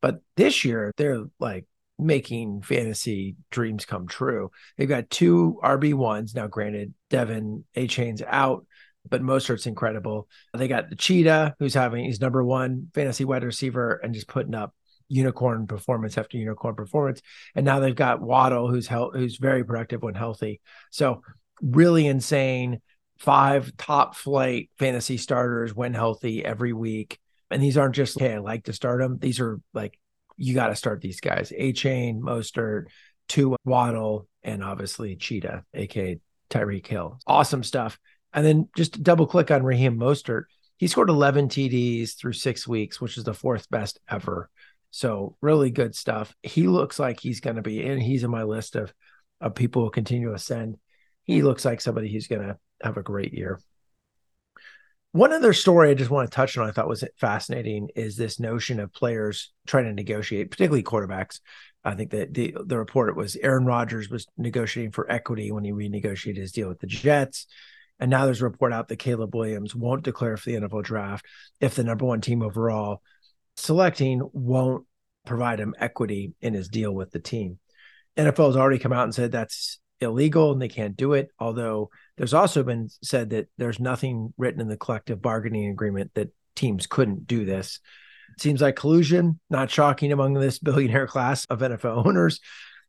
But 0.00 0.22
this 0.36 0.64
year, 0.64 0.92
they're 0.96 1.22
like 1.38 1.66
making 2.00 2.62
fantasy 2.62 3.36
dreams 3.52 3.84
come 3.84 4.08
true. 4.08 4.50
They've 4.76 4.88
got 4.88 5.08
two 5.08 5.60
RB 5.62 5.94
ones 5.94 6.34
now. 6.34 6.48
Granted, 6.48 6.94
De'Von 7.10 7.62
Achane's 7.76 8.22
out, 8.26 8.66
but 9.08 9.22
Mostert's 9.22 9.66
incredible. 9.66 10.26
They 10.52 10.66
got 10.66 10.90
the 10.90 10.96
Cheetah, 10.96 11.54
who's 11.60 11.74
having 11.74 12.06
he's 12.06 12.20
number 12.20 12.42
one 12.42 12.88
fantasy 12.92 13.24
wide 13.24 13.44
receiver 13.44 14.00
and 14.02 14.14
just 14.14 14.26
putting 14.26 14.56
up 14.56 14.74
unicorn 15.12 15.66
performance 15.66 16.16
after 16.16 16.38
unicorn 16.38 16.74
performance. 16.74 17.20
And 17.54 17.66
now 17.66 17.80
they've 17.80 17.94
got 17.94 18.22
Waddle, 18.22 18.68
who's 18.68 18.86
hel- 18.86 19.10
who's 19.12 19.36
very 19.36 19.62
productive 19.62 20.02
when 20.02 20.14
healthy. 20.14 20.60
So 20.90 21.22
really 21.60 22.06
insane. 22.06 22.80
Five 23.18 23.76
top 23.76 24.16
flight 24.16 24.70
fantasy 24.78 25.16
starters 25.16 25.74
when 25.74 25.94
healthy 25.94 26.44
every 26.44 26.72
week. 26.72 27.20
And 27.50 27.62
these 27.62 27.76
aren't 27.76 27.94
just, 27.94 28.18
hey, 28.18 28.34
I 28.34 28.38
like 28.38 28.64
to 28.64 28.72
start 28.72 29.00
them. 29.00 29.18
These 29.20 29.38
are 29.38 29.60
like, 29.74 29.98
you 30.36 30.54
got 30.54 30.68
to 30.68 30.76
start 30.76 31.02
these 31.02 31.20
guys. 31.20 31.52
Achane, 31.56 32.18
Mostert, 32.18 32.86
two 33.28 33.54
Waddle, 33.64 34.26
and 34.42 34.64
obviously 34.64 35.14
Cheetah, 35.14 35.64
aka 35.74 36.18
Tyreek 36.50 36.86
Hill. 36.86 37.20
Awesome 37.26 37.62
stuff. 37.62 37.98
And 38.32 38.44
then 38.44 38.68
just 38.76 39.02
double 39.02 39.26
click 39.26 39.50
on 39.50 39.62
Raheem 39.62 39.98
Mostert. 39.98 40.44
He 40.78 40.88
scored 40.88 41.10
11 41.10 41.48
TDs 41.48 42.16
through 42.16 42.32
six 42.32 42.66
weeks, 42.66 43.00
which 43.00 43.16
is 43.16 43.22
the 43.22 43.34
fourth 43.34 43.70
best 43.70 44.00
ever. 44.10 44.50
So 44.92 45.36
really 45.40 45.70
good 45.70 45.96
stuff. 45.96 46.36
He 46.42 46.68
looks 46.68 46.98
like 46.98 47.18
he's 47.18 47.40
going 47.40 47.56
to 47.56 47.62
be, 47.62 47.82
and 47.82 48.00
he's 48.00 48.22
in 48.22 48.30
my 48.30 48.44
list 48.44 48.76
of 48.76 48.92
of 49.40 49.56
people 49.56 49.82
who 49.82 49.90
continue 49.90 50.28
to 50.28 50.34
ascend. 50.34 50.76
He 51.24 51.42
looks 51.42 51.64
like 51.64 51.80
somebody 51.80 52.12
who's 52.12 52.28
going 52.28 52.42
to 52.42 52.58
have 52.82 52.96
a 52.96 53.02
great 53.02 53.32
year. 53.32 53.58
One 55.10 55.32
other 55.32 55.52
story 55.52 55.90
I 55.90 55.94
just 55.94 56.10
want 56.10 56.30
to 56.30 56.34
touch 56.34 56.56
on, 56.56 56.68
I 56.68 56.72
thought 56.72 56.88
was 56.88 57.04
fascinating, 57.18 57.88
is 57.96 58.16
this 58.16 58.38
notion 58.38 58.80
of 58.80 58.92
players 58.92 59.52
trying 59.66 59.84
to 59.84 59.92
negotiate, 59.92 60.50
particularly 60.50 60.84
quarterbacks. 60.84 61.40
I 61.84 61.94
think 61.94 62.10
that 62.10 62.32
the 62.32 62.54
the 62.64 62.78
report 62.78 63.16
was 63.16 63.36
Aaron 63.36 63.64
Rodgers 63.64 64.08
was 64.08 64.26
negotiating 64.36 64.92
for 64.92 65.10
equity 65.10 65.50
when 65.50 65.64
he 65.64 65.72
renegotiated 65.72 66.36
his 66.36 66.52
deal 66.52 66.68
with 66.68 66.80
the 66.80 66.86
Jets. 66.86 67.46
And 67.98 68.10
now 68.10 68.24
there's 68.24 68.40
a 68.40 68.44
report 68.44 68.72
out 68.72 68.88
that 68.88 68.98
Caleb 68.98 69.34
Williams 69.34 69.74
won't 69.74 70.04
declare 70.04 70.36
for 70.36 70.50
the 70.50 70.56
NFL 70.56 70.84
draft 70.84 71.26
if 71.60 71.74
the 71.74 71.84
number 71.84 72.04
one 72.04 72.20
team 72.20 72.42
overall 72.42 73.02
selecting 73.56 74.28
won't 74.32 74.86
provide 75.26 75.60
him 75.60 75.74
equity 75.78 76.34
in 76.40 76.54
his 76.54 76.68
deal 76.68 76.92
with 76.92 77.10
the 77.10 77.20
team. 77.20 77.58
NFL 78.16 78.48
has 78.48 78.56
already 78.56 78.78
come 78.78 78.92
out 78.92 79.04
and 79.04 79.14
said 79.14 79.32
that's 79.32 79.80
illegal 80.00 80.52
and 80.52 80.60
they 80.60 80.68
can't 80.68 80.96
do 80.96 81.12
it. 81.12 81.28
Although 81.38 81.90
there's 82.16 82.34
also 82.34 82.62
been 82.62 82.88
said 83.02 83.30
that 83.30 83.48
there's 83.56 83.80
nothing 83.80 84.34
written 84.36 84.60
in 84.60 84.68
the 84.68 84.76
collective 84.76 85.22
bargaining 85.22 85.70
agreement 85.70 86.10
that 86.14 86.30
teams 86.56 86.86
couldn't 86.86 87.26
do 87.26 87.44
this. 87.44 87.80
It 88.36 88.42
seems 88.42 88.60
like 88.60 88.76
collusion, 88.76 89.38
not 89.50 89.70
shocking 89.70 90.12
among 90.12 90.34
this 90.34 90.58
billionaire 90.60 91.06
class 91.06 91.44
of 91.46 91.60
NFL 91.60 92.06
owners, 92.06 92.40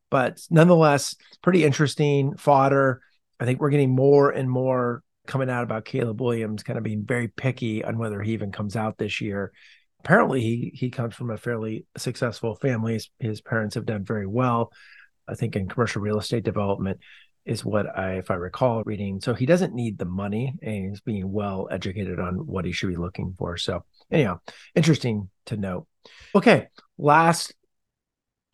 but 0.10 0.42
nonetheless, 0.50 1.16
pretty 1.42 1.64
interesting 1.64 2.36
fodder. 2.36 3.02
I 3.40 3.46
think 3.46 3.60
we're 3.60 3.70
getting 3.70 3.96
more 3.96 4.32
and 4.32 4.50
more 4.50 5.04
coming 5.26 5.50
out 5.50 5.64
about 5.64 5.86
Caleb 5.86 6.22
Williams 6.22 6.64
kind 6.64 6.78
of 6.78 6.84
being 6.84 7.06
very 7.06 7.30
picky 7.30 7.84
on 7.84 7.98
whether 7.98 8.22
he 8.22 8.34
even 8.34 8.52
comes 8.52 8.76
out 8.76 8.98
this 8.98 9.22
year 9.22 9.54
apparently 10.04 10.42
he 10.42 10.72
he 10.74 10.90
comes 10.90 11.16
from 11.16 11.30
a 11.32 11.38
fairly 11.38 11.86
successful 11.98 12.56
family. 12.56 12.94
His, 12.94 13.10
his 13.20 13.42
parents 13.42 13.76
have 13.76 13.86
done 13.86 14.04
very 14.04 14.28
well, 14.28 14.72
I 15.28 15.36
think, 15.36 15.56
in 15.56 15.70
commercial 15.70 16.02
real 16.02 16.20
estate 16.20 16.44
development 16.44 17.00
is 17.46 17.66
what 17.66 17.86
I, 17.98 18.14
if 18.14 18.32
I 18.32 18.36
recall 18.36 18.84
reading. 18.86 19.20
So 19.20 19.34
he 19.34 19.46
doesn't 19.46 19.74
need 19.74 19.98
the 19.98 20.06
money, 20.06 20.54
and 20.62 20.90
he's 20.90 21.02
being 21.02 21.32
well 21.32 21.68
educated 21.70 22.20
on 22.20 22.36
what 22.36 22.66
he 22.66 22.72
should 22.72 22.90
be 22.90 22.96
looking 22.96 23.36
for. 23.38 23.58
So 23.58 23.84
anyhow, 24.12 24.40
interesting 24.76 25.30
to 25.48 25.58
note. 25.58 25.88
Okay, 26.36 26.68
last 26.98 27.54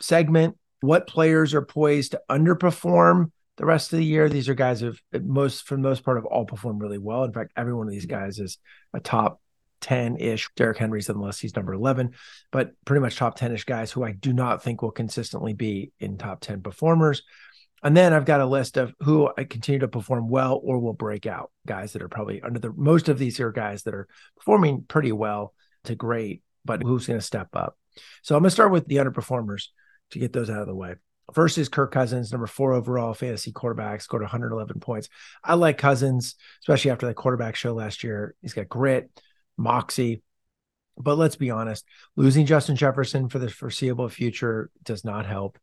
segment 0.01 0.58
what 0.82 1.08
players 1.08 1.53
are 1.53 1.62
poised 1.62 2.12
to 2.12 2.22
underperform 2.29 3.32
the 3.58 3.65
rest 3.65 3.91
of 3.91 4.00
the 4.00 4.06
year. 4.06 4.29
These 4.29 4.50
are 4.50 4.53
guys 4.56 4.79
who've 4.79 5.01
most, 5.13 5.68
for 5.68 5.75
the 5.75 5.82
most 5.82 6.03
part, 6.03 6.18
have 6.18 6.25
all 6.25 6.46
performed 6.46 6.82
really 6.82 6.98
well. 6.98 7.25
In 7.25 7.34
fact, 7.34 7.51
every 7.58 7.74
one 7.74 7.88
of 7.88 7.91
these 7.91 8.06
guys 8.06 8.39
is 8.39 8.58
a 8.94 9.00
top 9.00 9.41
10 9.81 10.17
ish. 10.17 10.50
Derrick 10.55 10.77
Henry's 10.77 11.09
list. 11.09 11.41
He's 11.41 11.55
number 11.55 11.74
11, 11.74 12.12
but 12.51 12.71
pretty 12.86 13.01
much 13.01 13.15
top 13.15 13.36
10 13.36 13.53
ish 13.53 13.63
guys 13.63 13.91
who 13.91 14.03
I 14.03 14.12
do 14.12 14.33
not 14.33 14.63
think 14.63 14.81
will 14.81 14.91
consistently 14.91 15.53
be 15.53 15.91
in 16.00 16.17
top 16.17 16.41
10 16.41 16.62
performers. 16.62 17.24
And 17.81 17.95
then 17.95 18.13
I've 18.13 18.25
got 18.25 18.41
a 18.41 18.45
list 18.45 18.77
of 18.77 18.93
who 19.00 19.29
I 19.38 19.45
continue 19.45 19.79
to 19.79 19.88
perform 19.88 20.29
well 20.29 20.59
or 20.62 20.79
will 20.79 20.93
break 20.93 21.25
out 21.25 21.51
guys 21.65 21.93
that 21.93 22.01
are 22.01 22.09
probably 22.09 22.41
under 22.41 22.59
the 22.59 22.74
most 22.74 23.07
of 23.07 23.17
these 23.17 23.39
are 23.39 23.51
guys 23.51 23.83
that 23.83 23.93
are 23.93 24.07
performing 24.38 24.83
pretty 24.88 25.12
well 25.12 25.53
to 25.86 25.95
great, 25.95 26.43
but 26.65 26.83
who's 26.83 27.07
going 27.07 27.19
to 27.19 27.25
step 27.25 27.50
up. 27.53 27.77
So 28.21 28.36
I'm 28.36 28.41
going 28.41 28.50
to 28.50 28.53
start 28.53 28.71
with 28.71 28.88
the 28.88 28.98
underperformers 28.98 29.67
to 30.12 30.19
get 30.19 30.33
those 30.33 30.50
out 30.50 30.62
of 30.62 30.67
the 30.67 30.75
way. 30.75 30.95
First 31.33 31.57
is 31.57 31.69
Kirk 31.69 31.91
Cousins, 31.91 32.31
number 32.31 32.48
four 32.48 32.74
overall 32.74 33.13
fantasy 33.13 33.51
quarterback, 33.51 34.01
scored 34.01 34.24
111 34.24 34.79
points. 34.79 35.09
I 35.43 35.53
like 35.53 35.77
Cousins, 35.77 36.36
especially 36.63 36.91
after 36.91 37.05
that 37.05 37.15
quarterback 37.15 37.55
show 37.55 37.74
last 37.74 38.03
year. 38.03 38.36
He's 38.41 38.53
got 38.53 38.67
grit, 38.67 39.09
moxie. 39.59 40.23
But 40.97 41.17
let's 41.17 41.35
be 41.35 41.51
honest, 41.51 41.85
losing 42.15 42.45
Justin 42.45 42.75
Jefferson 42.75 43.29
for 43.29 43.39
the 43.39 43.49
foreseeable 43.49 44.09
future 44.09 44.69
does 44.83 45.05
not 45.05 45.25
help. 45.25 45.57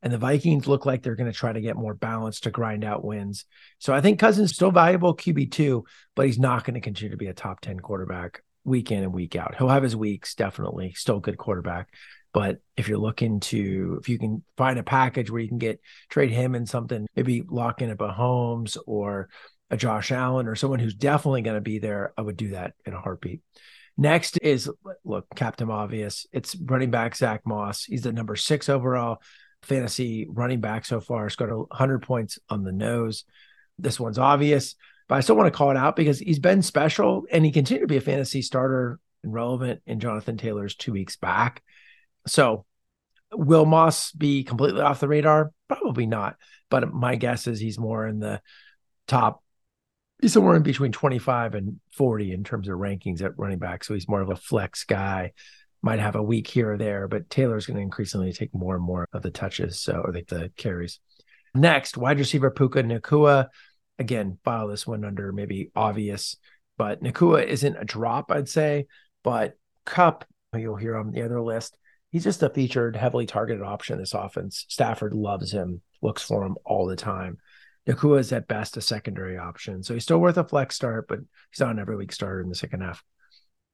And 0.00 0.12
the 0.12 0.18
Vikings 0.18 0.68
look 0.68 0.86
like 0.86 1.02
they're 1.02 1.16
going 1.16 1.30
to 1.30 1.36
try 1.36 1.52
to 1.52 1.60
get 1.60 1.76
more 1.76 1.94
balance 1.94 2.40
to 2.40 2.50
grind 2.50 2.84
out 2.84 3.04
wins. 3.04 3.44
So 3.80 3.92
I 3.92 4.00
think 4.00 4.20
Cousins 4.20 4.50
is 4.50 4.56
still 4.56 4.70
valuable 4.70 5.16
QB2, 5.16 5.82
but 6.14 6.26
he's 6.26 6.38
not 6.38 6.64
going 6.64 6.74
to 6.74 6.80
continue 6.80 7.10
to 7.10 7.16
be 7.16 7.26
a 7.26 7.34
top 7.34 7.60
10 7.60 7.80
quarterback 7.80 8.42
week 8.64 8.92
in 8.92 9.02
and 9.02 9.12
week 9.12 9.34
out. 9.34 9.56
He'll 9.56 9.68
have 9.68 9.82
his 9.82 9.96
weeks, 9.96 10.34
definitely. 10.34 10.92
Still 10.92 11.18
good 11.18 11.36
quarterback. 11.36 11.88
But 12.32 12.60
if 12.76 12.88
you're 12.88 12.98
looking 12.98 13.40
to, 13.40 13.98
if 14.00 14.08
you 14.08 14.18
can 14.18 14.44
find 14.56 14.78
a 14.78 14.84
package 14.84 15.30
where 15.30 15.40
you 15.40 15.48
can 15.48 15.58
get 15.58 15.80
trade 16.08 16.30
him 16.30 16.54
in 16.54 16.66
something, 16.66 17.06
maybe 17.16 17.42
lock 17.48 17.82
in 17.82 17.90
a 17.90 17.96
Mahomes 17.96 18.76
or 18.86 19.28
a 19.70 19.76
Josh 19.76 20.12
Allen 20.12 20.46
or 20.46 20.54
someone 20.54 20.78
who's 20.78 20.94
definitely 20.94 21.42
going 21.42 21.56
to 21.56 21.60
be 21.60 21.78
there, 21.78 22.12
I 22.16 22.22
would 22.22 22.36
do 22.36 22.50
that 22.50 22.74
in 22.86 22.94
a 22.94 23.00
heartbeat. 23.00 23.40
Next 23.96 24.38
is 24.42 24.70
look, 25.04 25.26
Captain 25.34 25.70
Obvious. 25.70 26.26
It's 26.32 26.54
running 26.56 26.90
back 26.90 27.16
Zach 27.16 27.42
Moss. 27.44 27.84
He's 27.84 28.02
the 28.02 28.12
number 28.12 28.36
six 28.36 28.68
overall 28.68 29.20
fantasy 29.62 30.26
running 30.30 30.60
back 30.60 30.84
so 30.84 31.00
far. 31.00 31.28
Got 31.36 31.50
100 31.50 32.02
points 32.02 32.38
on 32.48 32.62
the 32.62 32.72
nose. 32.72 33.24
This 33.78 33.98
one's 33.98 34.18
obvious, 34.18 34.76
but 35.08 35.16
I 35.16 35.20
still 35.20 35.36
want 35.36 35.52
to 35.52 35.56
call 35.56 35.70
it 35.70 35.76
out 35.76 35.96
because 35.96 36.18
he's 36.18 36.38
been 36.38 36.62
special 36.62 37.26
and 37.30 37.44
he 37.44 37.50
continued 37.50 37.82
to 37.82 37.86
be 37.88 37.96
a 37.96 38.00
fantasy 38.00 38.42
starter 38.42 38.98
and 39.22 39.32
relevant 39.32 39.82
in 39.86 40.00
Jonathan 40.00 40.36
Taylor's 40.36 40.74
two 40.74 40.92
weeks 40.92 41.16
back. 41.16 41.62
So, 42.26 42.64
will 43.32 43.66
Moss 43.66 44.12
be 44.12 44.44
completely 44.44 44.80
off 44.80 45.00
the 45.00 45.08
radar? 45.08 45.52
Probably 45.68 46.06
not. 46.06 46.36
But 46.70 46.92
my 46.92 47.16
guess 47.16 47.46
is 47.46 47.60
he's 47.60 47.78
more 47.78 48.06
in 48.06 48.20
the 48.20 48.40
top. 49.06 49.42
He's 50.20 50.32
somewhere 50.32 50.56
in 50.56 50.62
between 50.62 50.92
25 50.92 51.54
and 51.54 51.80
40 51.92 52.32
in 52.32 52.42
terms 52.42 52.68
of 52.68 52.78
rankings 52.78 53.22
at 53.22 53.38
running 53.38 53.58
back. 53.58 53.84
So 53.84 53.94
he's 53.94 54.08
more 54.08 54.20
of 54.20 54.30
a 54.30 54.36
flex 54.36 54.84
guy. 54.84 55.32
Might 55.80 56.00
have 56.00 56.16
a 56.16 56.22
week 56.22 56.48
here 56.48 56.72
or 56.72 56.76
there, 56.76 57.06
but 57.06 57.30
Taylor's 57.30 57.66
going 57.66 57.76
to 57.76 57.82
increasingly 57.82 58.32
take 58.32 58.52
more 58.52 58.74
and 58.74 58.84
more 58.84 59.06
of 59.12 59.22
the 59.22 59.30
touches, 59.30 59.80
so 59.80 60.02
or 60.04 60.12
like 60.12 60.26
the 60.26 60.50
carries. 60.56 60.98
Next, 61.54 61.96
wide 61.96 62.18
receiver 62.18 62.50
Puka 62.50 62.82
Nacua. 62.82 63.48
Again, 64.00 64.38
file 64.44 64.66
this 64.66 64.86
one 64.86 65.04
under 65.04 65.32
maybe 65.32 65.70
obvious, 65.76 66.36
but 66.76 67.02
Nacua 67.02 67.44
isn't 67.44 67.76
a 67.76 67.84
drop, 67.84 68.32
I'd 68.32 68.48
say. 68.48 68.86
But 69.22 69.56
Kupp, 69.84 70.24
you'll 70.52 70.76
hear 70.76 70.96
on 70.96 71.12
the 71.12 71.22
other 71.22 71.40
list, 71.40 71.78
he's 72.10 72.24
just 72.24 72.42
a 72.42 72.50
featured, 72.50 72.96
heavily 72.96 73.26
targeted 73.26 73.62
option 73.62 73.98
this 73.98 74.14
offense. 74.14 74.64
Stafford 74.68 75.14
loves 75.14 75.52
him, 75.52 75.80
looks 76.02 76.22
for 76.22 76.44
him 76.44 76.56
all 76.64 76.86
the 76.86 76.96
time. 76.96 77.38
Nacua 77.88 78.20
is 78.20 78.32
at 78.32 78.48
best 78.48 78.76
a 78.76 78.80
secondary 78.80 79.38
option. 79.38 79.82
So 79.82 79.94
he's 79.94 80.02
still 80.02 80.18
worth 80.18 80.36
a 80.36 80.44
flex 80.44 80.76
start, 80.76 81.08
but 81.08 81.20
he's 81.50 81.60
not 81.60 81.70
an 81.70 81.78
every 81.78 81.96
week 81.96 82.12
starter 82.12 82.40
in 82.40 82.48
the 82.48 82.54
second 82.54 82.82
half. 82.82 83.02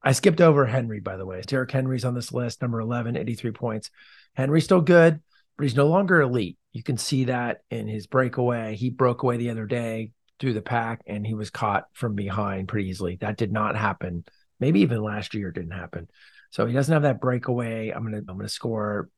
I 0.01 0.13
skipped 0.13 0.39
over 0.39 0.65
Henry, 0.65 0.99
by 0.99 1.17
the 1.17 1.25
way. 1.25 1.41
Derrick 1.41 1.71
Henry's 1.71 2.05
on 2.05 2.13
this 2.13 2.31
list, 2.31 2.61
number 2.61 2.79
11, 2.79 3.17
83 3.17 3.51
points. 3.51 3.91
Henry's 4.35 4.63
still 4.63 4.81
good, 4.81 5.19
but 5.57 5.63
he's 5.63 5.75
no 5.75 5.87
longer 5.87 6.21
elite. 6.21 6.57
You 6.71 6.83
can 6.83 6.97
see 6.97 7.25
that 7.25 7.61
in 7.71 7.87
his 7.87 8.07
breakaway. 8.07 8.75
He 8.75 8.89
broke 8.89 9.23
away 9.23 9.37
the 9.37 9.49
other 9.49 9.65
day 9.65 10.11
through 10.39 10.53
the 10.53 10.61
pack 10.61 11.01
and 11.07 11.25
he 11.25 11.33
was 11.33 11.49
caught 11.49 11.85
from 11.93 12.13
behind 12.15 12.67
pretty 12.67 12.89
easily. 12.89 13.17
That 13.17 13.37
did 13.37 13.51
not 13.51 13.75
happen. 13.75 14.25
Maybe 14.59 14.81
even 14.81 15.01
last 15.01 15.33
year 15.33 15.51
didn't 15.51 15.71
happen. 15.71 16.07
So 16.51 16.65
he 16.65 16.73
doesn't 16.73 16.93
have 16.93 17.03
that 17.03 17.19
breakaway. 17.19 17.89
I'm 17.89 18.03
gonna 18.03 18.17
I'm 18.17 18.37
gonna 18.37 18.47
score 18.47 19.09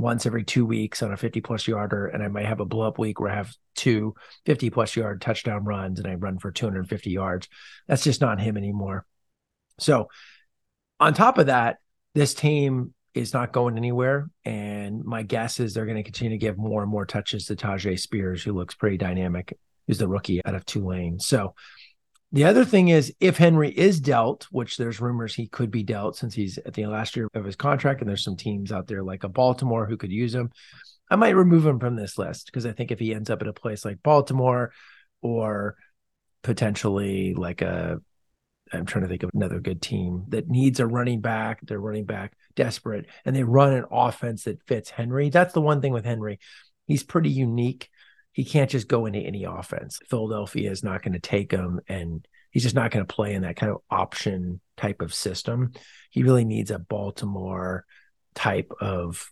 once 0.00 0.24
every 0.24 0.44
two 0.44 0.64
weeks 0.64 1.02
on 1.02 1.12
a 1.12 1.16
50 1.16 1.40
plus 1.42 1.68
yarder, 1.68 2.06
and 2.06 2.22
I 2.22 2.28
might 2.28 2.46
have 2.46 2.60
a 2.60 2.64
blow 2.64 2.86
up 2.86 2.98
week 2.98 3.20
where 3.20 3.30
I 3.30 3.36
have 3.36 3.54
two 3.76 4.14
50 4.46 4.70
plus 4.70 4.96
yard 4.96 5.20
touchdown 5.20 5.64
runs 5.64 5.98
and 5.98 6.08
I 6.08 6.14
run 6.14 6.38
for 6.38 6.50
250 6.50 7.10
yards. 7.10 7.48
That's 7.86 8.02
just 8.02 8.20
not 8.20 8.40
him 8.40 8.56
anymore. 8.56 9.06
So 9.78 10.08
on 10.98 11.14
top 11.14 11.38
of 11.38 11.46
that, 11.46 11.78
this 12.14 12.34
team 12.34 12.94
is 13.14 13.34
not 13.34 13.52
going 13.52 13.76
anywhere. 13.76 14.30
And 14.44 15.04
my 15.04 15.22
guess 15.22 15.60
is 15.60 15.74
they're 15.74 15.86
going 15.86 15.96
to 15.96 16.02
continue 16.02 16.30
to 16.30 16.38
give 16.38 16.56
more 16.56 16.82
and 16.82 16.90
more 16.90 17.06
touches 17.06 17.46
to 17.46 17.56
Tyjae 17.56 17.98
Spears, 17.98 18.42
who 18.42 18.52
looks 18.52 18.74
pretty 18.74 18.96
dynamic, 18.96 19.58
who's 19.86 19.98
the 19.98 20.08
rookie 20.08 20.44
out 20.44 20.54
of 20.54 20.64
Tulane. 20.64 21.18
So 21.20 21.54
the 22.32 22.44
other 22.44 22.64
thing 22.64 22.88
is, 22.88 23.12
if 23.20 23.36
Henry 23.36 23.70
is 23.70 24.00
dealt, 24.00 24.46
which 24.50 24.76
there's 24.76 25.00
rumors 25.00 25.34
he 25.34 25.46
could 25.46 25.70
be 25.70 25.82
dealt 25.82 26.16
since 26.16 26.34
he's 26.34 26.58
at 26.58 26.74
the 26.74 26.86
last 26.86 27.16
year 27.16 27.28
of 27.34 27.44
his 27.44 27.56
contract, 27.56 28.00
and 28.00 28.08
there's 28.08 28.24
some 28.24 28.36
teams 28.36 28.70
out 28.70 28.86
there 28.86 29.02
like 29.02 29.24
a 29.24 29.28
Baltimore 29.28 29.86
who 29.86 29.96
could 29.96 30.12
use 30.12 30.34
him, 30.34 30.50
I 31.10 31.16
might 31.16 31.30
remove 31.30 31.66
him 31.66 31.80
from 31.80 31.96
this 31.96 32.18
list 32.18 32.46
because 32.46 32.66
I 32.66 32.72
think 32.72 32.92
if 32.92 33.00
he 33.00 33.14
ends 33.14 33.30
up 33.30 33.42
at 33.42 33.48
a 33.48 33.52
place 33.52 33.84
like 33.84 34.02
Baltimore 34.02 34.72
or 35.22 35.76
potentially 36.42 37.34
like 37.34 37.62
a 37.62 38.00
I'm 38.72 38.86
trying 38.86 39.02
to 39.02 39.08
think 39.08 39.24
of 39.24 39.30
another 39.34 39.58
good 39.58 39.82
team 39.82 40.26
that 40.28 40.48
needs 40.48 40.78
a 40.78 40.86
running 40.86 41.20
back. 41.20 41.60
They're 41.62 41.80
running 41.80 42.04
back 42.04 42.34
desperate, 42.54 43.06
and 43.24 43.34
they 43.34 43.42
run 43.42 43.72
an 43.72 43.84
offense 43.90 44.44
that 44.44 44.62
fits 44.66 44.90
Henry. 44.90 45.28
That's 45.28 45.52
the 45.52 45.60
one 45.60 45.80
thing 45.80 45.92
with 45.92 46.04
Henry. 46.04 46.38
He's 46.86 47.02
pretty 47.02 47.30
unique 47.30 47.88
he 48.32 48.44
can't 48.44 48.70
just 48.70 48.88
go 48.88 49.06
into 49.06 49.18
any 49.18 49.44
offense. 49.44 49.98
Philadelphia 50.08 50.70
is 50.70 50.84
not 50.84 51.02
going 51.02 51.14
to 51.14 51.20
take 51.20 51.50
him 51.50 51.80
and 51.88 52.26
he's 52.50 52.62
just 52.62 52.74
not 52.74 52.90
going 52.90 53.04
to 53.04 53.14
play 53.14 53.34
in 53.34 53.42
that 53.42 53.56
kind 53.56 53.72
of 53.72 53.78
option 53.90 54.60
type 54.76 55.02
of 55.02 55.14
system. 55.14 55.72
He 56.10 56.22
really 56.22 56.44
needs 56.44 56.70
a 56.70 56.78
Baltimore 56.78 57.84
type 58.34 58.72
of 58.80 59.30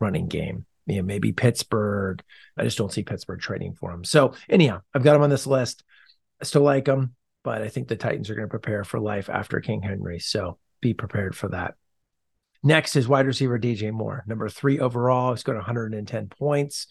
running 0.00 0.28
game. 0.28 0.66
You 0.86 0.96
know, 0.96 1.02
maybe 1.02 1.32
Pittsburgh. 1.32 2.22
I 2.56 2.64
just 2.64 2.78
don't 2.78 2.92
see 2.92 3.02
Pittsburgh 3.02 3.40
trading 3.40 3.74
for 3.74 3.92
him. 3.92 4.04
So 4.04 4.34
anyhow, 4.48 4.80
I've 4.94 5.04
got 5.04 5.16
him 5.16 5.22
on 5.22 5.30
this 5.30 5.46
list. 5.46 5.84
I 6.40 6.44
still 6.44 6.62
like 6.62 6.86
him, 6.86 7.14
but 7.44 7.62
I 7.62 7.68
think 7.68 7.86
the 7.86 7.96
Titans 7.96 8.30
are 8.30 8.34
going 8.34 8.48
to 8.48 8.50
prepare 8.50 8.82
for 8.82 8.98
life 8.98 9.28
after 9.28 9.60
King 9.60 9.82
Henry. 9.82 10.18
So 10.18 10.58
be 10.80 10.94
prepared 10.94 11.36
for 11.36 11.48
that. 11.48 11.74
Next 12.62 12.96
is 12.96 13.08
wide 13.08 13.26
receiver 13.26 13.58
DJ 13.58 13.92
Moore, 13.92 14.24
number 14.26 14.48
three 14.48 14.80
overall. 14.80 15.32
He's 15.32 15.42
got 15.42 15.54
110 15.54 16.28
points. 16.28 16.88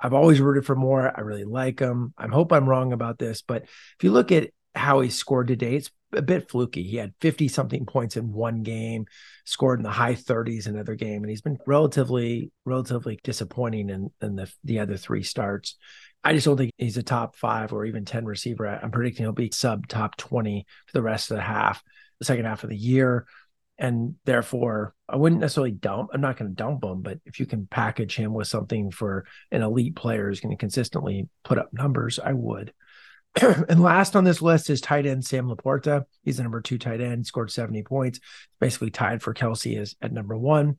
I've 0.00 0.14
always 0.14 0.40
rooted 0.40 0.64
for 0.64 0.74
Moore. 0.74 1.12
I 1.14 1.20
really 1.20 1.44
like 1.44 1.80
him. 1.80 2.14
I 2.16 2.26
hope 2.26 2.52
I'm 2.52 2.68
wrong 2.68 2.92
about 2.92 3.18
this, 3.18 3.42
but 3.42 3.62
if 3.64 3.96
you 4.02 4.12
look 4.12 4.32
at 4.32 4.50
how 4.74 5.00
he 5.00 5.10
scored 5.10 5.48
today, 5.48 5.76
it's 5.76 5.90
a 6.12 6.22
bit 6.22 6.50
fluky. 6.50 6.82
He 6.82 6.96
had 6.96 7.12
50 7.20 7.48
something 7.48 7.86
points 7.86 8.16
in 8.16 8.32
one 8.32 8.62
game, 8.62 9.06
scored 9.44 9.78
in 9.78 9.82
the 9.82 9.90
high 9.90 10.14
30s 10.14 10.66
another 10.66 10.94
game, 10.94 11.22
and 11.22 11.30
he's 11.30 11.42
been 11.42 11.58
relatively, 11.66 12.50
relatively 12.64 13.18
disappointing 13.22 13.90
in, 13.90 14.10
in 14.22 14.36
the, 14.36 14.52
the 14.64 14.80
other 14.80 14.96
three 14.96 15.22
starts. 15.22 15.76
I 16.22 16.32
just 16.32 16.46
don't 16.46 16.56
think 16.56 16.72
he's 16.78 16.96
a 16.96 17.02
top 17.02 17.36
five 17.36 17.72
or 17.72 17.84
even 17.84 18.04
10 18.04 18.24
receiver. 18.24 18.66
I'm 18.66 18.90
predicting 18.90 19.24
he'll 19.24 19.32
be 19.32 19.50
sub 19.52 19.86
top 19.86 20.16
20 20.16 20.66
for 20.86 20.92
the 20.92 21.02
rest 21.02 21.30
of 21.30 21.36
the 21.36 21.42
half, 21.42 21.82
the 22.18 22.24
second 22.24 22.44
half 22.44 22.64
of 22.64 22.70
the 22.70 22.76
year 22.76 23.26
and 23.80 24.14
therefore 24.26 24.94
I 25.08 25.16
wouldn't 25.16 25.40
necessarily 25.40 25.72
dump. 25.72 26.10
I'm 26.12 26.20
not 26.20 26.36
going 26.36 26.50
to 26.50 26.54
dump 26.54 26.84
him, 26.84 27.00
but 27.00 27.18
if 27.24 27.40
you 27.40 27.46
can 27.46 27.66
package 27.66 28.14
him 28.14 28.34
with 28.34 28.46
something 28.46 28.90
for 28.90 29.24
an 29.50 29.62
elite 29.62 29.96
player 29.96 30.28
who's 30.28 30.40
going 30.40 30.54
to 30.54 30.60
consistently 30.60 31.28
put 31.42 31.58
up 31.58 31.72
numbers, 31.72 32.18
I 32.22 32.34
would. 32.34 32.74
and 33.40 33.82
last 33.82 34.16
on 34.16 34.24
this 34.24 34.42
list 34.42 34.68
is 34.68 34.82
tight 34.82 35.06
end 35.06 35.24
Sam 35.24 35.48
LaPorta. 35.48 36.04
He's 36.22 36.36
the 36.36 36.42
number 36.42 36.60
two 36.60 36.78
tight 36.78 37.00
end, 37.00 37.26
scored 37.26 37.50
70 37.50 37.82
points, 37.84 38.20
basically 38.60 38.90
tied 38.90 39.22
for 39.22 39.32
Kelce 39.32 39.78
as 39.78 39.96
at 40.02 40.12
number 40.12 40.36
one. 40.36 40.76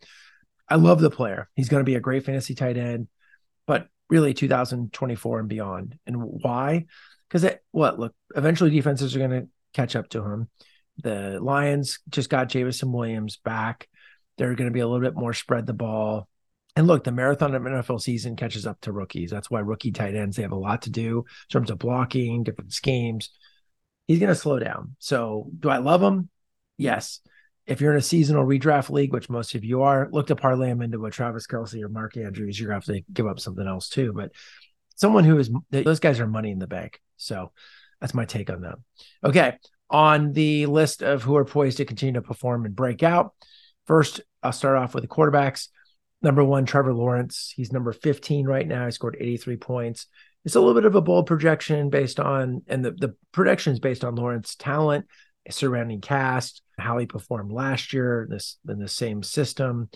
I 0.70 0.75
love 0.75 1.01
the 1.01 1.10
player. 1.10 1.50
He's 1.55 1.70
going 1.70 1.81
to 1.81 1.89
be 1.89 1.96
a 1.96 2.01
great 2.01 2.24
fantasy 2.24 2.53
tight 2.53 2.77
end, 2.77 3.08
but 3.65 3.88
really 4.10 4.36
2024 4.36 5.39
and 5.39 5.50
beyond. 5.50 5.98
And 6.05 6.17
why? 6.17 6.86
Because 7.27 7.46
it 7.46 7.63
what 7.72 7.98
look, 7.98 8.13
eventually 8.36 8.70
defenses 8.70 9.15
are 9.15 9.20
going 9.20 9.31
to 9.31 9.48
catch 9.74 9.96
up 9.96 10.10
to 10.10 10.24
him. 10.24 10.50
The 11.01 11.39
Lions 11.41 12.00
just 12.10 12.29
got 12.29 12.50
Jameson 12.50 12.91
Williams 12.91 13.38
back. 13.38 13.88
They're 14.38 14.55
going 14.55 14.70
to 14.70 14.74
be 14.74 14.79
a 14.79 14.88
little 14.88 15.05
bit 15.05 15.15
more 15.15 15.34
spread 15.34 15.65
the 15.65 15.74
ball. 15.74 16.27
And 16.75 16.88
look, 16.88 17.03
the 17.03 17.12
marathon 17.12 17.53
of 17.53 17.62
NFL 17.63 18.01
season 18.01 18.36
catches 18.36 18.65
up 18.65 18.79
to 18.81 18.93
rookies. 18.93 19.29
That's 19.29 19.51
why 19.51 19.60
rookie 19.60 19.91
tight 19.91 20.15
ends, 20.15 20.38
they 20.38 20.43
have 20.43 20.53
a 20.53 20.55
lot 20.55 20.84
to 20.84 20.89
do 20.89 21.20
in 21.20 21.51
terms 21.51 21.70
of 21.70 21.79
blocking, 21.79 22.43
different 22.43 22.72
schemes. 22.74 23.29
He's 24.08 24.20
going 24.20 24.29
to 24.29 24.36
slow 24.36 24.58
down. 24.58 24.96
So, 25.00 25.50
do 25.60 25.70
I 25.70 25.77
love 25.77 26.01
him? 26.01 26.29
Yes. 26.77 27.20
if 27.67 27.79
you're 27.79 27.91
in 27.91 27.98
a 27.98 28.01
seasonal 28.01 28.46
redraft 28.46 28.89
league, 28.89 29.13
which 29.13 29.29
most 29.29 29.55
of 29.55 29.63
you 29.63 29.84
are, 29.84 30.10
look 30.12 30.27
to 30.27 30.36
parlay 30.36 30.67
him 30.67 30.81
into 30.81 31.05
a 31.05 31.12
Travis 31.12 31.48
Kelce 31.48 31.81
or 31.81 31.89
Mark 31.89 32.17
Andrews. 32.17 32.60
You're 32.60 32.70
going 32.70 32.81
to 32.81 32.93
have 32.93 33.03
to 33.05 33.12
give 33.13 33.27
up 33.27 33.39
something 33.39 33.65
else 33.67 33.89
too. 33.89 34.13
But 34.13 34.31
someone 34.96 35.24
who 35.24 35.38
is, 35.38 35.50
those 35.70 36.00
guys 36.00 36.20
are 36.20 36.27
money 36.27 36.51
in 36.51 36.60
the 36.60 36.67
bank. 36.67 37.00
So 37.17 37.51
that's 38.00 38.13
my 38.13 38.25
take 38.25 38.50
on 38.50 38.62
them. 38.62 38.84
Okay. 39.24 39.58
On 39.91 40.31
the 40.31 40.65
list 40.67 41.03
of 41.03 41.21
who 41.21 41.36
are 41.36 41.45
poised 41.45 41.77
to 41.77 41.86
continue 41.86 42.13
to 42.13 42.21
perform 42.21 42.65
and 42.65 42.75
break 42.75 43.03
out, 43.03 43.33
first, 43.86 44.21
I'll 44.41 44.53
start 44.53 44.77
off 44.77 44.95
with 44.95 45.03
the 45.03 45.10
quarterbacks. 45.10 45.67
Number 46.21 46.43
one, 46.43 46.65
Trevor 46.65 46.93
Lawrence. 46.93 47.51
He's 47.53 47.74
number 47.74 47.91
15 47.91 48.48
right 48.48 48.65
now. 48.65 48.86
He 48.86 48.91
scored 48.91 49.17
83 49.19 49.57
points. 49.57 50.07
It's 50.45 50.55
a 50.55 50.60
little 50.60 50.75
bit 50.75 50.86
of 50.86 50.95
a 50.95 51.01
bold 51.01 51.27
projection 51.27 51.89
based 51.89 52.19
on, 52.19 52.63
and 52.67 52.86
the, 52.86 52.91
the 52.91 53.15
projection 53.31 53.74
is 53.74 53.79
based 53.79 54.05
on 54.05 54.15
Lawrence's 54.15 54.55
talent, 54.55 55.05
surrounding 55.50 56.01
cast, 56.01 56.62
how 56.79 56.98
he 56.98 57.05
performed 57.05 57.51
last 57.51 57.93
year, 57.93 58.27
this 58.29 58.57
in 58.67 58.79
the 58.79 58.88
same 58.88 59.24
system. 59.24 59.89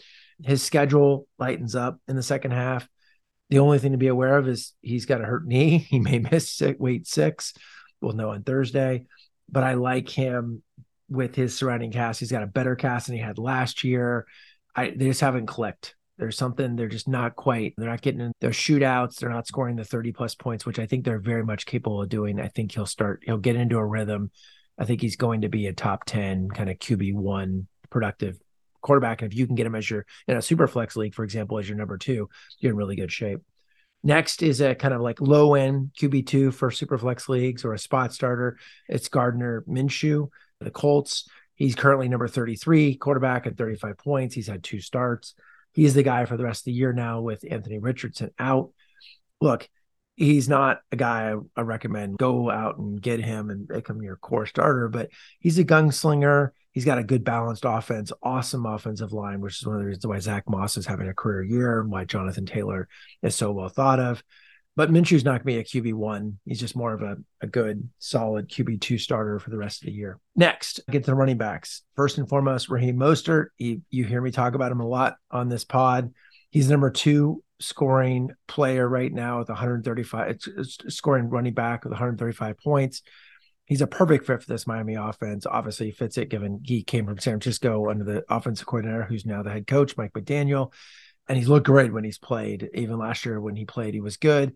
His 0.43 0.61
schedule 0.61 1.27
lightens 1.39 1.75
up 1.75 1.99
in 2.07 2.15
the 2.15 2.23
second 2.23 2.51
half. 2.51 2.87
The 3.49 3.59
only 3.59 3.79
thing 3.79 3.93
to 3.93 3.97
be 3.97 4.07
aware 4.07 4.37
of 4.37 4.47
is 4.47 4.73
he's 4.81 5.05
got 5.05 5.21
a 5.21 5.25
hurt 5.25 5.45
knee. 5.45 5.77
He 5.89 5.99
may 5.99 6.19
miss 6.19 6.61
week 6.79 7.03
six. 7.05 7.53
We'll 8.01 8.13
know 8.13 8.31
on 8.31 8.43
Thursday. 8.43 9.05
But 9.49 9.63
I 9.63 9.75
like 9.75 10.09
him 10.09 10.63
with 11.09 11.35
his 11.35 11.55
surrounding 11.55 11.91
cast. 11.91 12.19
He's 12.19 12.31
got 12.31 12.43
a 12.43 12.47
better 12.47 12.75
cast 12.75 13.07
than 13.07 13.15
he 13.15 13.21
had 13.21 13.37
last 13.37 13.83
year. 13.83 14.25
I 14.75 14.89
they 14.89 15.07
just 15.07 15.21
haven't 15.21 15.45
clicked. 15.45 15.95
There's 16.17 16.37
something 16.37 16.75
they're 16.75 16.87
just 16.87 17.07
not 17.07 17.35
quite. 17.35 17.73
They're 17.77 17.89
not 17.89 18.01
getting 18.01 18.21
in 18.21 18.31
their 18.39 18.51
shootouts. 18.51 19.17
They're 19.17 19.29
not 19.29 19.47
scoring 19.47 19.75
the 19.75 19.83
30 19.83 20.13
plus 20.13 20.33
points, 20.33 20.65
which 20.65 20.79
I 20.79 20.85
think 20.85 21.03
they're 21.03 21.19
very 21.19 21.43
much 21.43 21.65
capable 21.65 22.01
of 22.01 22.09
doing. 22.09 22.39
I 22.39 22.47
think 22.47 22.71
he'll 22.71 22.85
start. 22.85 23.23
He'll 23.25 23.37
get 23.37 23.57
into 23.57 23.77
a 23.77 23.85
rhythm. 23.85 24.31
I 24.77 24.85
think 24.85 25.01
he's 25.01 25.17
going 25.17 25.41
to 25.41 25.49
be 25.49 25.67
a 25.67 25.73
top 25.73 26.05
10 26.05 26.49
kind 26.49 26.69
of 26.69 26.77
QB 26.79 27.15
one 27.15 27.67
productive 27.89 28.39
quarterback. 28.81 29.21
And 29.21 29.31
if 29.31 29.37
you 29.37 29.45
can 29.45 29.55
get 29.55 29.65
him 29.65 29.75
as 29.75 29.89
your 29.89 30.05
in 30.27 30.37
a 30.37 30.41
super 30.41 30.67
flex 30.67 30.95
league, 30.95 31.15
for 31.15 31.23
example, 31.23 31.57
as 31.57 31.67
your 31.67 31.77
number 31.77 31.97
two, 31.97 32.29
you're 32.59 32.71
in 32.71 32.77
really 32.77 32.95
good 32.95 33.11
shape. 33.11 33.41
Next 34.05 34.43
is 34.43 34.61
a 34.61 34.75
kind 34.75 34.93
of 34.93 35.01
like 35.01 35.19
low 35.19 35.55
end 35.55 35.89
QB2 35.99 36.53
for 36.53 36.69
super 36.69 36.99
flex 36.99 37.27
leagues 37.27 37.65
or 37.65 37.73
a 37.73 37.79
spot 37.79 38.13
starter. 38.13 38.59
It's 38.87 39.09
Gardner 39.09 39.63
Minshew, 39.67 40.29
the 40.59 40.69
Colts. 40.69 41.27
He's 41.55 41.73
currently 41.73 42.07
number 42.07 42.27
33 42.27 42.97
quarterback 42.97 43.47
at 43.47 43.57
35 43.57 43.97
points. 43.97 44.35
He's 44.35 44.45
had 44.45 44.63
two 44.63 44.79
starts. 44.79 45.33
He's 45.73 45.95
the 45.95 46.03
guy 46.03 46.25
for 46.25 46.37
the 46.37 46.43
rest 46.43 46.61
of 46.61 46.65
the 46.65 46.73
year 46.73 46.93
now 46.93 47.21
with 47.21 47.43
Anthony 47.49 47.79
Richardson 47.79 48.29
out. 48.37 48.69
Look, 49.41 49.67
he's 50.15 50.47
not 50.47 50.81
a 50.91 50.95
guy 50.95 51.31
I, 51.31 51.37
I 51.57 51.61
recommend 51.63 52.19
go 52.19 52.51
out 52.51 52.77
and 52.77 53.01
get 53.01 53.19
him 53.19 53.49
and 53.49 53.67
make 53.67 53.89
him 53.89 54.03
your 54.03 54.17
core 54.17 54.45
starter, 54.45 54.87
but 54.87 55.09
he's 55.39 55.57
a 55.57 55.65
gunslinger. 55.65 56.51
He's 56.75 56.85
got 56.85 56.97
a 56.97 57.03
good 57.03 57.23
balanced 57.23 57.63
offense, 57.65 58.11
awesome 58.21 58.65
offensive 58.65 59.13
line, 59.13 59.39
which 59.39 59.59
is 59.59 59.65
one 59.65 59.77
of 59.77 59.81
the 59.81 59.87
reasons 59.87 60.05
why 60.05 60.19
Zach 60.19 60.43
Moss 60.47 60.75
is 60.75 60.85
having 60.85 61.07
a 61.07 61.13
career 61.13 61.41
year 61.41 61.79
and 61.79 61.89
why 61.89 62.03
Jonathan 62.03 62.45
Taylor 62.45 62.89
is 63.23 63.33
so 63.33 63.53
well 63.53 63.69
thought 63.69 63.99
of. 63.99 64.21
But 64.75 64.91
Minshew's 64.91 65.23
not 65.23 65.41
going 65.41 65.63
to 65.63 65.73
be 65.73 65.79
a 65.89 65.93
QB 65.93 65.93
one. 65.93 66.37
He's 66.45 66.59
just 66.59 66.75
more 66.75 66.93
of 66.93 67.01
a, 67.01 67.15
a 67.39 67.47
good, 67.47 67.89
solid 67.99 68.49
QB 68.49 68.81
two 68.81 68.97
starter 68.97 69.39
for 69.39 69.51
the 69.51 69.57
rest 69.57 69.81
of 69.81 69.85
the 69.85 69.93
year. 69.93 70.19
Next, 70.35 70.81
get 70.91 71.05
to 71.05 71.11
the 71.11 71.15
running 71.15 71.37
backs. 71.37 71.81
First 71.95 72.17
and 72.17 72.27
foremost, 72.27 72.67
Raheem 72.67 72.97
Mostert. 72.97 73.47
He, 73.55 73.79
you 73.89 74.03
hear 74.03 74.19
me 74.19 74.31
talk 74.31 74.53
about 74.53 74.73
him 74.73 74.81
a 74.81 74.87
lot 74.87 75.15
on 75.31 75.47
this 75.47 75.63
pod. 75.63 76.13
He's 76.49 76.69
number 76.69 76.91
two 76.91 77.41
scoring 77.61 78.31
player 78.49 78.85
right 78.85 79.13
now 79.13 79.39
with 79.39 79.47
135. 79.47 80.29
It's, 80.29 80.47
it's 80.47 80.77
scoring 80.93 81.29
running 81.29 81.53
back 81.53 81.85
with 81.85 81.91
135 81.91 82.57
points 82.59 83.01
he's 83.65 83.81
a 83.81 83.87
perfect 83.87 84.25
fit 84.25 84.41
for 84.41 84.47
this 84.47 84.67
Miami 84.67 84.95
offense. 84.95 85.45
Obviously, 85.45 85.91
fits 85.91 86.17
it 86.17 86.29
given 86.29 86.61
he 86.63 86.83
came 86.83 87.05
from 87.05 87.19
San 87.19 87.33
Francisco 87.33 87.89
under 87.89 88.03
the 88.03 88.23
offensive 88.29 88.67
coordinator, 88.67 89.03
who's 89.03 89.25
now 89.25 89.43
the 89.43 89.51
head 89.51 89.67
coach, 89.67 89.97
Mike 89.97 90.13
McDaniel. 90.13 90.71
And 91.27 91.37
he's 91.37 91.49
looked 91.49 91.65
great 91.65 91.91
when 91.91 92.03
he's 92.03 92.19
played. 92.19 92.69
Even 92.73 92.99
last 92.99 93.25
year 93.25 93.41
when 93.41 93.55
he 93.55 93.65
played, 93.65 93.95
he 93.95 93.99
was 93.99 94.17
good. 94.17 94.53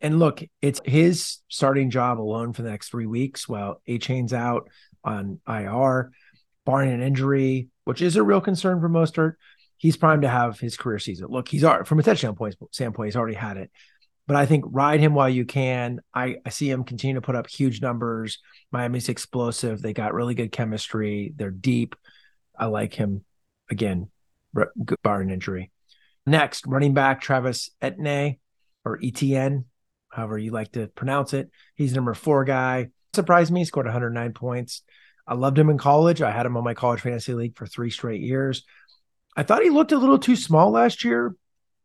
And 0.00 0.18
look, 0.18 0.42
it's 0.60 0.80
his 0.84 1.38
starting 1.48 1.90
job 1.90 2.20
alone 2.20 2.52
for 2.52 2.62
the 2.62 2.70
next 2.70 2.90
three 2.90 3.06
weeks 3.06 3.48
while 3.48 3.80
Achane's 3.86 4.32
out 4.32 4.68
on 5.04 5.40
IR, 5.48 6.10
barring 6.66 6.92
an 6.92 7.02
injury, 7.02 7.68
which 7.84 8.02
is 8.02 8.16
a 8.16 8.22
real 8.22 8.40
concern 8.40 8.80
for 8.80 8.90
Mostert. 8.90 9.34
He's 9.78 9.96
primed 9.96 10.22
to 10.22 10.28
have 10.28 10.60
his 10.60 10.76
career 10.76 10.98
season. 10.98 11.28
Look, 11.30 11.48
he's 11.48 11.64
from 11.84 11.98
a 11.98 12.02
touchdown 12.02 12.34
point 12.34 12.56
standpoint, 12.72 13.06
he's 13.06 13.16
already 13.16 13.36
had 13.36 13.56
it 13.56 13.70
but 14.32 14.38
I 14.38 14.46
think 14.46 14.64
ride 14.66 15.00
him 15.00 15.12
while 15.12 15.28
you 15.28 15.44
can. 15.44 16.00
I, 16.14 16.36
I 16.46 16.48
see 16.48 16.70
him 16.70 16.84
continue 16.84 17.16
to 17.16 17.20
put 17.20 17.36
up 17.36 17.50
huge 17.50 17.82
numbers. 17.82 18.38
Miami's 18.70 19.10
explosive. 19.10 19.82
They 19.82 19.92
got 19.92 20.14
really 20.14 20.34
good 20.34 20.50
chemistry. 20.50 21.34
They're 21.36 21.50
deep. 21.50 21.94
I 22.58 22.64
like 22.64 22.94
him 22.94 23.26
again, 23.70 24.08
barring 25.02 25.28
injury. 25.28 25.70
Next, 26.24 26.66
running 26.66 26.94
back 26.94 27.20
Travis 27.20 27.68
Etienne 27.82 28.38
or 28.86 28.98
Etn, 29.00 29.64
however 30.10 30.38
you 30.38 30.50
like 30.50 30.72
to 30.72 30.86
pronounce 30.86 31.34
it. 31.34 31.50
He's 31.74 31.94
number 31.94 32.14
four 32.14 32.46
guy. 32.46 32.88
Surprised 33.12 33.52
me. 33.52 33.60
He 33.60 33.64
scored 33.66 33.84
109 33.84 34.32
points. 34.32 34.80
I 35.26 35.34
loved 35.34 35.58
him 35.58 35.68
in 35.68 35.76
college. 35.76 36.22
I 36.22 36.30
had 36.30 36.46
him 36.46 36.56
on 36.56 36.64
my 36.64 36.72
college 36.72 37.02
fantasy 37.02 37.34
league 37.34 37.58
for 37.58 37.66
three 37.66 37.90
straight 37.90 38.22
years. 38.22 38.64
I 39.36 39.42
thought 39.42 39.62
he 39.62 39.68
looked 39.68 39.92
a 39.92 39.98
little 39.98 40.18
too 40.18 40.36
small 40.36 40.70
last 40.70 41.04
year, 41.04 41.36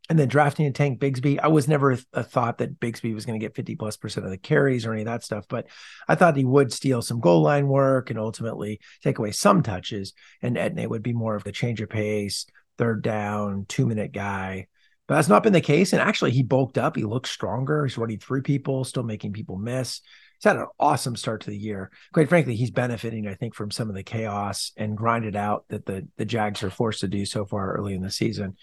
and 0.08 0.18
then 0.18 0.28
drafting 0.28 0.66
a 0.66 0.70
Tank 0.70 1.00
Bigsby, 1.00 1.38
I 1.42 1.48
was 1.48 1.68
never 1.68 1.98
a 2.12 2.22
thought 2.22 2.58
that 2.58 2.80
Bigsby 2.80 3.14
was 3.14 3.26
going 3.26 3.38
to 3.38 3.44
get 3.44 3.54
50 3.54 3.76
plus 3.76 3.96
percent 3.96 4.24
of 4.24 4.32
the 4.32 4.38
carries 4.38 4.86
or 4.86 4.92
any 4.92 5.02
of 5.02 5.06
that 5.06 5.22
stuff, 5.22 5.46
but 5.48 5.66
I 6.08 6.14
thought 6.14 6.36
he 6.36 6.46
would 6.46 6.72
steal 6.72 7.02
some 7.02 7.20
goal 7.20 7.42
line 7.42 7.68
work 7.68 8.08
and 8.08 8.18
ultimately 8.18 8.80
take 9.02 9.18
away 9.18 9.32
some 9.32 9.62
touches. 9.62 10.14
And 10.40 10.56
Etienne 10.56 10.88
would 10.88 11.02
be 11.02 11.12
more 11.12 11.34
of 11.34 11.44
the 11.44 11.52
change 11.52 11.82
of 11.82 11.90
pace, 11.90 12.46
third 12.78 13.02
down, 13.02 13.66
two 13.68 13.86
minute 13.86 14.12
guy. 14.12 14.68
But 15.06 15.16
that's 15.16 15.28
not 15.28 15.42
been 15.42 15.52
the 15.52 15.60
case. 15.60 15.92
And 15.92 16.00
actually, 16.00 16.30
he 16.32 16.42
bulked 16.42 16.78
up. 16.78 16.96
He 16.96 17.04
looks 17.04 17.30
stronger. 17.30 17.84
He's 17.84 17.98
running 17.98 18.18
through 18.18 18.42
people, 18.42 18.84
still 18.84 19.02
making 19.02 19.32
people 19.32 19.56
miss. 19.56 20.00
He's 20.38 20.44
had 20.44 20.56
an 20.56 20.66
awesome 20.78 21.16
start 21.16 21.42
to 21.42 21.50
the 21.50 21.56
year. 21.56 21.90
Quite 22.12 22.28
frankly, 22.28 22.56
he's 22.56 22.70
benefiting, 22.70 23.26
I 23.26 23.34
think, 23.34 23.54
from 23.54 23.70
some 23.70 23.88
of 23.88 23.94
the 23.94 24.02
chaos 24.02 24.72
and 24.76 24.96
grinded 24.96 25.34
out 25.34 25.64
that 25.68 25.84
the 25.84 26.08
the 26.16 26.24
Jags 26.24 26.62
are 26.62 26.70
forced 26.70 27.00
to 27.00 27.08
do 27.08 27.26
so 27.26 27.44
far 27.44 27.72
early 27.72 27.94
in 27.94 28.02
the 28.02 28.10
season 28.10 28.56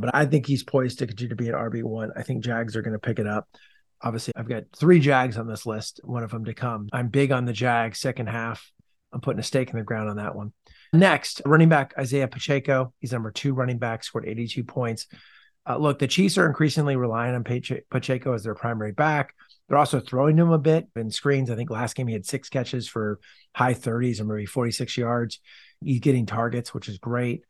but 0.00 0.14
I 0.14 0.26
think 0.26 0.46
he's 0.46 0.62
poised 0.62 0.98
to 0.98 1.06
continue 1.06 1.30
to 1.30 1.36
be 1.36 1.48
an 1.48 1.54
RB1. 1.54 2.10
I 2.16 2.22
think 2.22 2.44
Jags 2.44 2.76
are 2.76 2.82
going 2.82 2.92
to 2.92 2.98
pick 2.98 3.18
it 3.18 3.26
up. 3.26 3.48
Obviously, 4.02 4.32
I've 4.36 4.48
got 4.48 4.64
three 4.76 4.98
Jags 4.98 5.36
on 5.36 5.46
this 5.46 5.66
list, 5.66 6.00
one 6.04 6.22
of 6.22 6.30
them 6.30 6.46
to 6.46 6.54
come. 6.54 6.88
I'm 6.92 7.08
big 7.08 7.32
on 7.32 7.44
the 7.44 7.52
Jags 7.52 8.00
second 8.00 8.28
half. 8.28 8.70
I'm 9.12 9.20
putting 9.20 9.40
a 9.40 9.44
stake 9.44 9.70
in 9.70 9.78
the 9.78 9.84
ground 9.84 10.08
on 10.08 10.16
that 10.16 10.34
one. 10.34 10.52
Next, 10.92 11.42
running 11.44 11.68
back 11.68 11.94
Isaiah 11.98 12.28
Pacheco. 12.28 12.92
He's 13.00 13.12
number 13.12 13.30
two 13.30 13.54
running 13.54 13.78
back, 13.78 14.02
scored 14.02 14.26
82 14.26 14.64
points. 14.64 15.06
Uh, 15.68 15.76
look, 15.76 15.98
the 15.98 16.08
Chiefs 16.08 16.38
are 16.38 16.46
increasingly 16.46 16.96
relying 16.96 17.34
on 17.34 17.44
Pacheco 17.44 18.32
as 18.32 18.42
their 18.42 18.54
primary 18.54 18.92
back. 18.92 19.34
They're 19.68 19.78
also 19.78 20.00
throwing 20.00 20.36
him 20.36 20.50
a 20.50 20.58
bit 20.58 20.88
in 20.96 21.10
screens. 21.10 21.50
I 21.50 21.54
think 21.54 21.70
last 21.70 21.94
game 21.94 22.08
he 22.08 22.14
had 22.14 22.26
six 22.26 22.48
catches 22.48 22.88
for 22.88 23.20
high 23.54 23.74
30s 23.74 24.20
or 24.20 24.24
maybe 24.24 24.46
46 24.46 24.96
yards. 24.96 25.38
He's 25.82 26.00
getting 26.00 26.26
targets, 26.26 26.74
which 26.74 26.88
is 26.88 26.98
great. 26.98 27.44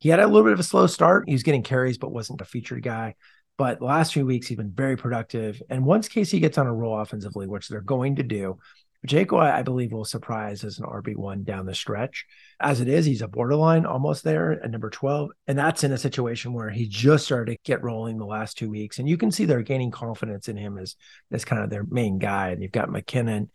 He 0.00 0.08
had 0.08 0.18
a 0.18 0.26
little 0.26 0.44
bit 0.44 0.54
of 0.54 0.60
a 0.60 0.64
slow 0.64 0.86
start. 0.86 1.24
He 1.28 1.34
was 1.34 1.42
getting 1.42 1.62
carries, 1.62 1.98
but 1.98 2.10
wasn't 2.10 2.40
a 2.40 2.46
featured 2.46 2.82
guy. 2.82 3.14
But 3.58 3.78
the 3.78 3.84
last 3.84 4.14
few 4.14 4.24
weeks, 4.24 4.46
he's 4.46 4.56
been 4.56 4.72
very 4.72 4.96
productive. 4.96 5.62
And 5.68 5.84
once 5.84 6.08
KC 6.08 6.40
gets 6.40 6.56
on 6.56 6.66
a 6.66 6.74
roll 6.74 6.98
offensively, 6.98 7.46
which 7.46 7.68
they're 7.68 7.82
going 7.82 8.16
to 8.16 8.22
do, 8.22 8.58
Jaco, 9.06 9.38
I 9.38 9.62
believe, 9.62 9.92
will 9.92 10.06
surprise 10.06 10.64
as 10.64 10.78
an 10.78 10.86
RB1 10.86 11.44
down 11.44 11.66
the 11.66 11.74
stretch. 11.74 12.24
As 12.58 12.80
it 12.80 12.88
is, 12.88 13.04
he's 13.04 13.20
a 13.20 13.28
borderline 13.28 13.84
almost 13.84 14.24
there 14.24 14.52
at 14.52 14.70
number 14.70 14.88
12. 14.88 15.30
And 15.46 15.58
that's 15.58 15.84
in 15.84 15.92
a 15.92 15.98
situation 15.98 16.54
where 16.54 16.70
he 16.70 16.88
just 16.88 17.26
started 17.26 17.52
to 17.52 17.58
get 17.64 17.82
rolling 17.82 18.16
the 18.16 18.24
last 18.24 18.56
two 18.56 18.70
weeks. 18.70 18.98
And 18.98 19.08
you 19.08 19.18
can 19.18 19.30
see 19.30 19.44
they're 19.44 19.62
gaining 19.62 19.90
confidence 19.90 20.48
in 20.48 20.56
him 20.56 20.78
as, 20.78 20.96
as 21.30 21.44
kind 21.44 21.62
of 21.62 21.68
their 21.68 21.84
main 21.84 22.18
guy. 22.18 22.50
And 22.50 22.62
you've 22.62 22.72
got 22.72 22.88
McKinnon 22.88 23.48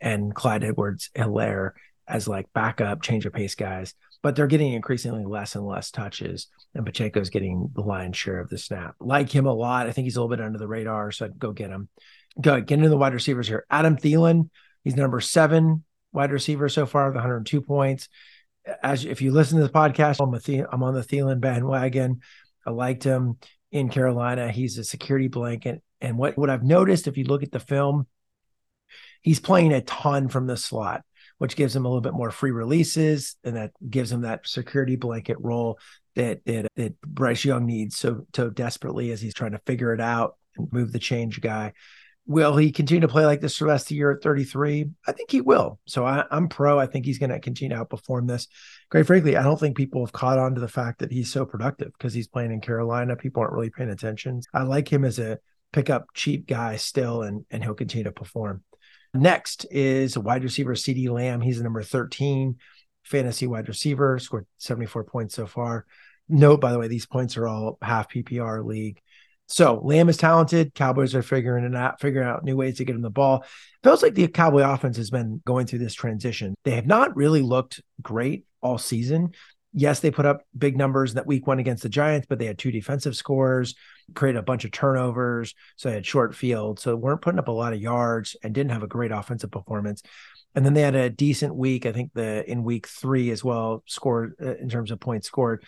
and 0.00 0.32
Clyde 0.32 0.62
Edwards 0.62 1.10
Helaire 1.16 1.72
as 2.06 2.28
like 2.28 2.52
backup 2.52 3.02
change 3.02 3.26
of 3.26 3.32
pace 3.32 3.56
guys 3.56 3.94
but 4.22 4.34
they're 4.34 4.46
getting 4.46 4.72
increasingly 4.72 5.24
less 5.24 5.54
and 5.54 5.66
less 5.66 5.90
touches. 5.90 6.48
And 6.74 6.84
Pacheco's 6.84 7.30
getting 7.30 7.70
the 7.74 7.82
lion's 7.82 8.16
share 8.16 8.40
of 8.40 8.48
the 8.48 8.58
snap. 8.58 8.94
Like 9.00 9.30
him 9.30 9.46
a 9.46 9.52
lot. 9.52 9.86
I 9.86 9.92
think 9.92 10.04
he's 10.04 10.16
a 10.16 10.20
little 10.20 10.34
bit 10.36 10.44
under 10.44 10.58
the 10.58 10.68
radar. 10.68 11.12
So 11.12 11.26
I'd 11.26 11.38
go 11.38 11.52
get 11.52 11.70
him. 11.70 11.88
Go 12.40 12.60
get 12.60 12.76
into 12.78 12.88
the 12.88 12.96
wide 12.96 13.14
receivers 13.14 13.48
here. 13.48 13.64
Adam 13.70 13.96
Thielen, 13.96 14.50
he's 14.84 14.96
number 14.96 15.20
seven 15.20 15.84
wide 16.12 16.32
receiver 16.32 16.68
so 16.68 16.86
far 16.86 17.06
with 17.06 17.14
102 17.14 17.60
points. 17.60 18.08
As 18.82 19.04
if 19.04 19.22
you 19.22 19.32
listen 19.32 19.58
to 19.58 19.66
the 19.66 19.72
podcast, 19.72 20.20
I'm, 20.20 20.32
the, 20.32 20.66
I'm 20.70 20.82
on 20.82 20.94
the 20.94 21.00
Thielen 21.00 21.40
bandwagon. 21.40 22.20
I 22.66 22.70
liked 22.70 23.04
him 23.04 23.38
in 23.72 23.88
Carolina. 23.88 24.50
He's 24.50 24.78
a 24.78 24.84
security 24.84 25.28
blanket. 25.28 25.82
And 26.00 26.18
what, 26.18 26.36
what 26.36 26.50
I've 26.50 26.62
noticed, 26.62 27.06
if 27.06 27.16
you 27.16 27.24
look 27.24 27.42
at 27.42 27.52
the 27.52 27.60
film, 27.60 28.06
he's 29.22 29.40
playing 29.40 29.72
a 29.72 29.80
ton 29.80 30.28
from 30.28 30.46
the 30.46 30.56
slot 30.56 31.02
which 31.38 31.56
gives 31.56 31.74
him 31.74 31.84
a 31.84 31.88
little 31.88 32.00
bit 32.02 32.14
more 32.14 32.30
free 32.30 32.50
releases 32.50 33.36
and 33.44 33.56
that 33.56 33.72
gives 33.88 34.12
him 34.12 34.22
that 34.22 34.46
security 34.46 34.96
blanket 34.96 35.36
role 35.40 35.78
that 36.14 36.44
that, 36.44 36.66
that 36.76 37.00
Bryce 37.00 37.44
Young 37.44 37.66
needs 37.66 37.96
so 37.96 38.26
so 38.34 38.50
desperately 38.50 39.10
as 39.10 39.20
he's 39.20 39.34
trying 39.34 39.52
to 39.52 39.60
figure 39.66 39.94
it 39.94 40.00
out 40.00 40.36
and 40.56 40.72
move 40.72 40.92
the 40.92 40.98
change 40.98 41.40
guy. 41.40 41.72
Will 42.26 42.58
he 42.58 42.72
continue 42.72 43.00
to 43.00 43.08
play 43.08 43.24
like 43.24 43.40
this 43.40 43.56
for 43.56 43.64
the 43.64 43.70
rest 43.70 43.86
of 43.86 43.88
the 43.88 43.94
year 43.94 44.10
at 44.10 44.22
33? 44.22 44.90
I 45.06 45.12
think 45.12 45.30
he 45.30 45.40
will. 45.40 45.78
So 45.86 46.04
I, 46.04 46.26
am 46.30 46.48
pro. 46.48 46.78
I 46.78 46.84
think 46.84 47.06
he's 47.06 47.18
going 47.18 47.30
to 47.30 47.40
continue 47.40 47.74
to 47.74 47.82
outperform 47.82 48.28
this. 48.28 48.48
Quite 48.90 49.06
frankly, 49.06 49.34
I 49.34 49.42
don't 49.42 49.58
think 49.58 49.78
people 49.78 50.04
have 50.04 50.12
caught 50.12 50.38
on 50.38 50.54
to 50.54 50.60
the 50.60 50.68
fact 50.68 50.98
that 50.98 51.10
he's 51.10 51.32
so 51.32 51.46
productive 51.46 51.90
because 51.96 52.12
he's 52.12 52.28
playing 52.28 52.52
in 52.52 52.60
Carolina. 52.60 53.16
People 53.16 53.40
aren't 53.40 53.54
really 53.54 53.70
paying 53.70 53.88
attention. 53.88 54.42
I 54.52 54.64
like 54.64 54.92
him 54.92 55.06
as 55.06 55.18
a 55.18 55.38
pickup 55.72 56.08
cheap 56.12 56.46
guy 56.46 56.76
still, 56.76 57.22
and 57.22 57.46
and 57.50 57.64
he'll 57.64 57.72
continue 57.72 58.04
to 58.04 58.12
perform. 58.12 58.62
Next 59.14 59.66
is 59.70 60.18
wide 60.18 60.44
receiver 60.44 60.74
CeeDee 60.74 61.08
Lamb. 61.08 61.40
He's 61.40 61.58
the 61.58 61.64
number 61.64 61.82
13 61.82 62.56
fantasy 63.04 63.46
wide 63.46 63.68
receiver, 63.68 64.18
scored 64.18 64.46
74 64.58 65.04
points 65.04 65.34
so 65.34 65.46
far. 65.46 65.86
Note, 66.28 66.60
by 66.60 66.72
the 66.72 66.78
way, 66.78 66.88
these 66.88 67.06
points 67.06 67.36
are 67.36 67.48
all 67.48 67.78
half 67.80 68.10
PPR 68.10 68.64
league. 68.64 69.00
So 69.46 69.80
Lamb 69.82 70.10
is 70.10 70.18
talented. 70.18 70.74
Cowboys 70.74 71.14
are 71.14 71.22
figuring 71.22 71.64
it 71.64 71.74
out, 71.74 72.00
figuring 72.02 72.28
out 72.28 72.44
new 72.44 72.54
ways 72.54 72.76
to 72.76 72.84
get 72.84 72.94
him 72.94 73.00
the 73.00 73.08
ball. 73.08 73.44
Feels 73.82 74.02
like 74.02 74.14
the 74.14 74.28
Cowboy 74.28 74.60
offense 74.60 74.98
has 74.98 75.08
been 75.08 75.40
going 75.46 75.66
through 75.66 75.78
this 75.78 75.94
transition. 75.94 76.54
They 76.64 76.72
have 76.72 76.86
not 76.86 77.16
really 77.16 77.40
looked 77.40 77.80
great 78.02 78.44
all 78.60 78.76
season. 78.76 79.30
Yes, 79.72 80.00
they 80.00 80.10
put 80.10 80.26
up 80.26 80.42
big 80.56 80.76
numbers 80.76 81.14
that 81.14 81.26
week 81.26 81.46
one 81.46 81.58
against 81.58 81.82
the 81.82 81.88
Giants, 81.88 82.26
but 82.28 82.38
they 82.38 82.46
had 82.46 82.58
two 82.58 82.70
defensive 82.70 83.14
scores, 83.14 83.74
created 84.14 84.38
a 84.38 84.42
bunch 84.42 84.64
of 84.64 84.70
turnovers. 84.70 85.54
So 85.76 85.88
they 85.88 85.96
had 85.96 86.06
short 86.06 86.34
field. 86.34 86.80
So 86.80 86.96
weren't 86.96 87.20
putting 87.20 87.38
up 87.38 87.48
a 87.48 87.52
lot 87.52 87.74
of 87.74 87.80
yards 87.80 88.34
and 88.42 88.54
didn't 88.54 88.72
have 88.72 88.82
a 88.82 88.88
great 88.88 89.10
offensive 89.10 89.50
performance. 89.50 90.02
And 90.54 90.64
then 90.64 90.74
they 90.74 90.80
had 90.80 90.94
a 90.94 91.10
decent 91.10 91.54
week, 91.54 91.84
I 91.86 91.92
think 91.92 92.12
the 92.14 92.50
in 92.50 92.64
week 92.64 92.88
three 92.88 93.30
as 93.30 93.44
well, 93.44 93.82
scored 93.86 94.34
uh, 94.42 94.56
in 94.56 94.68
terms 94.68 94.90
of 94.90 95.00
points 95.00 95.26
scored. 95.26 95.62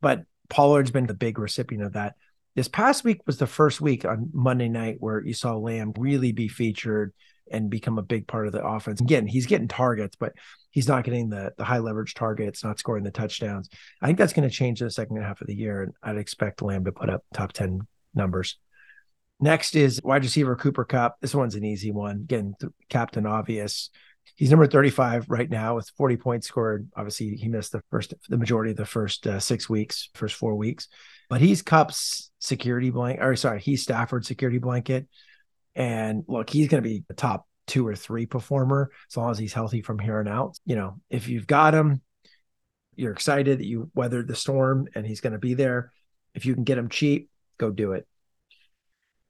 But 0.00 0.24
Pollard's 0.48 0.90
been 0.90 1.06
the 1.06 1.14
big 1.14 1.38
recipient 1.38 1.84
of 1.84 1.94
that. 1.94 2.14
This 2.54 2.68
past 2.68 3.04
week 3.04 3.22
was 3.26 3.38
the 3.38 3.46
first 3.46 3.80
week 3.80 4.04
on 4.04 4.30
Monday 4.32 4.68
night 4.68 4.96
where 5.00 5.24
you 5.24 5.34
saw 5.34 5.56
Lamb 5.56 5.92
really 5.96 6.32
be 6.32 6.48
featured 6.48 7.12
and 7.50 7.70
become 7.70 7.98
a 7.98 8.02
big 8.02 8.26
part 8.26 8.46
of 8.46 8.52
the 8.52 8.64
offense. 8.64 9.00
Again, 9.00 9.26
he's 9.26 9.46
getting 9.46 9.68
targets, 9.68 10.16
but 10.16 10.32
he's 10.76 10.86
not 10.86 11.04
getting 11.04 11.30
the 11.30 11.54
the 11.56 11.64
high 11.64 11.78
leverage 11.78 12.12
targets, 12.12 12.62
not 12.62 12.78
scoring 12.78 13.02
the 13.02 13.10
touchdowns. 13.10 13.70
I 14.02 14.06
think 14.06 14.18
that's 14.18 14.34
going 14.34 14.46
to 14.46 14.54
change 14.54 14.82
in 14.82 14.86
the 14.86 14.90
second 14.90 15.16
half 15.16 15.40
of 15.40 15.46
the 15.46 15.54
year, 15.54 15.82
and 15.82 15.94
I'd 16.02 16.18
expect 16.18 16.60
Lamb 16.60 16.84
to 16.84 16.92
put 16.92 17.08
up 17.08 17.24
top 17.32 17.54
ten 17.54 17.80
numbers. 18.14 18.58
Next 19.40 19.74
is 19.74 20.02
wide 20.04 20.22
receiver 20.22 20.54
Cooper 20.54 20.84
Kupp. 20.84 21.16
This 21.20 21.34
one's 21.34 21.54
an 21.54 21.64
easy 21.64 21.92
one. 21.92 22.16
Again, 22.16 22.54
captain 22.90 23.24
obvious. 23.24 23.88
He's 24.34 24.50
number 24.50 24.66
35 24.66 25.30
right 25.30 25.48
now 25.48 25.76
with 25.76 25.90
40 25.96 26.16
points 26.16 26.48
scored. 26.48 26.90
Obviously, 26.94 27.36
he 27.36 27.48
missed 27.48 27.72
the 27.72 27.82
first, 27.90 28.12
the 28.28 28.36
majority 28.36 28.72
of 28.72 28.76
the 28.76 28.84
first 28.84 29.26
uh, 29.26 29.40
six 29.40 29.68
weeks, 29.68 30.10
first 30.14 30.34
four 30.34 30.56
weeks, 30.56 30.88
but 31.30 31.40
he's 31.40 31.62
Kupp's 31.62 32.30
security 32.38 32.90
blanket, 32.90 33.22
or 33.22 33.36
sorry, 33.36 33.60
he's 33.60 33.82
Stafford's 33.82 34.28
security 34.28 34.58
blanket. 34.58 35.06
And 35.74 36.24
look, 36.28 36.50
he's 36.50 36.68
going 36.68 36.82
to 36.82 36.88
be 36.88 37.04
the 37.08 37.14
top 37.14 37.46
two 37.66 37.86
or 37.86 37.94
three 37.94 38.26
performer 38.26 38.90
as 39.10 39.16
long 39.16 39.30
as 39.30 39.38
he's 39.38 39.52
healthy 39.52 39.82
from 39.82 39.98
here 39.98 40.18
on 40.18 40.28
out. 40.28 40.58
You 40.64 40.76
know, 40.76 41.00
if 41.10 41.28
you've 41.28 41.46
got 41.46 41.74
him, 41.74 42.00
you're 42.94 43.12
excited 43.12 43.58
that 43.58 43.66
you 43.66 43.90
weathered 43.94 44.28
the 44.28 44.34
storm 44.34 44.88
and 44.94 45.06
he's 45.06 45.20
going 45.20 45.32
to 45.34 45.38
be 45.38 45.54
there. 45.54 45.92
If 46.34 46.46
you 46.46 46.54
can 46.54 46.64
get 46.64 46.78
him 46.78 46.88
cheap, 46.88 47.30
go 47.58 47.70
do 47.70 47.92
it. 47.92 48.06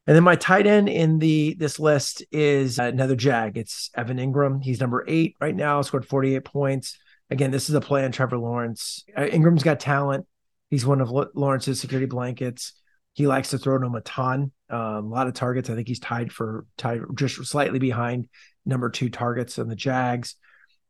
And 0.06 0.14
then 0.14 0.22
my 0.22 0.36
tight 0.36 0.68
end 0.68 0.88
in 0.88 1.18
the 1.18 1.54
this 1.54 1.80
list 1.80 2.24
is 2.30 2.78
another 2.78 3.16
Jag. 3.16 3.58
It's 3.58 3.90
Evan 3.96 4.18
Engram. 4.18 4.62
He's 4.62 4.80
number 4.80 5.04
eight 5.08 5.34
right 5.40 5.54
now. 5.54 5.82
Scored 5.82 6.06
48 6.06 6.44
points. 6.44 6.96
Again, 7.28 7.50
this 7.50 7.68
is 7.68 7.74
a 7.74 7.80
play 7.80 8.04
on 8.04 8.12
Trevor 8.12 8.38
Lawrence. 8.38 9.04
Uh, 9.16 9.22
Engram's 9.22 9.64
got 9.64 9.80
talent. 9.80 10.26
He's 10.70 10.86
one 10.86 11.00
of 11.00 11.10
Lawrence's 11.10 11.80
security 11.80 12.06
blankets. 12.06 12.72
He 13.16 13.26
likes 13.26 13.50
to 13.50 13.58
throw 13.58 13.78
to 13.78 13.86
him 13.86 13.94
a 13.94 14.00
ton. 14.02 14.52
A 14.70 15.00
lot 15.00 15.26
of 15.26 15.34
targets. 15.34 15.68
I 15.68 15.74
think 15.74 15.88
he's 15.88 15.98
tied 15.98 16.32
for 16.32 16.66
tied 16.76 17.00
just 17.14 17.44
slightly 17.44 17.78
behind 17.78 18.28
number 18.64 18.88
two 18.88 19.10
targets 19.10 19.58
on 19.58 19.68
the 19.68 19.76
Jags. 19.76 20.36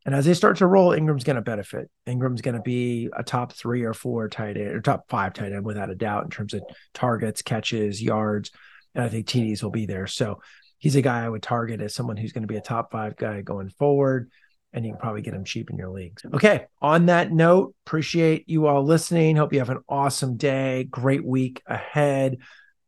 And 0.05 0.15
as 0.15 0.25
they 0.25 0.35
start 0.35 0.59
to 0.59 0.67
roll, 0.67 0.91
Engram's 0.91 1.25
going 1.25 1.37
to 1.37 1.43
benefit. 1.43 1.91
Engram's 2.07 2.43
going 2.43 2.55
to 2.55 2.62
be 2.62 3.09
a 3.17 3.25
top 3.25 3.53
three 3.53 3.83
or 3.83 3.95
four 3.95 4.29
tight 4.29 4.57
end 4.57 4.69
or 4.69 4.81
top 4.81 5.07
five 5.09 5.33
tight 5.33 5.53
end 5.53 5.65
without 5.65 5.91
a 5.91 5.97
doubt 5.97 6.25
in 6.25 6.31
terms 6.31 6.55
of 6.55 6.62
targets, 6.95 7.43
catches, 7.43 8.03
yards 8.03 8.51
and 8.97 9.05
I 9.05 9.09
think 9.09 9.27
TDs 9.27 9.62
will 9.62 9.71
be 9.71 9.87
there. 9.87 10.07
So 10.07 10.41
he's 10.79 10.97
a 10.97 11.03
guy 11.03 11.25
I 11.25 11.29
would 11.29 11.43
target 11.43 11.81
as 11.81 11.95
someone 11.95 12.17
who's 12.17 12.33
going 12.33 12.43
to 12.43 12.53
be 12.53 12.57
a 12.57 12.62
top 12.62 12.91
five 12.91 13.17
guy 13.17 13.43
going 13.43 13.69
forward. 13.69 14.31
And 14.77 14.85
you 14.85 14.93
can 14.93 15.01
probably 15.01 15.23
get 15.23 15.33
them 15.33 15.45
cheap 15.45 15.71
in 15.71 15.77
your 15.77 15.89
leagues. 15.89 16.25
Okay. 16.35 16.67
On 16.81 17.07
that 17.07 17.33
note, 17.33 17.75
appreciate 17.85 18.49
you 18.49 18.67
all 18.67 18.85
listening. 18.85 19.35
Hope 19.35 19.53
you 19.53 19.59
have 19.59 19.71
an 19.71 19.83
awesome 19.89 20.37
day. 20.37 20.85
Great 20.85 21.25
week 21.25 21.62
ahead. 21.67 22.39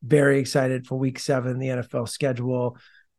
Very 0.02 0.38
excited 0.38 0.86
for 0.86 0.96
week 0.96 1.18
seven, 1.18 1.58
the 1.58 1.68
NFL 1.68 2.08
schedule. 2.08 2.76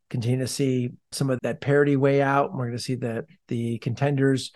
Continue 0.09 0.39
to 0.39 0.47
see 0.47 0.91
some 1.11 1.29
of 1.29 1.39
that 1.41 1.59
parity 1.59 1.97
way 1.97 2.21
out. 2.21 2.53
We're 2.53 2.67
going 2.67 2.77
to 2.77 2.83
see 2.83 2.95
that 2.95 3.25
the 3.49 3.79
contenders 3.79 4.51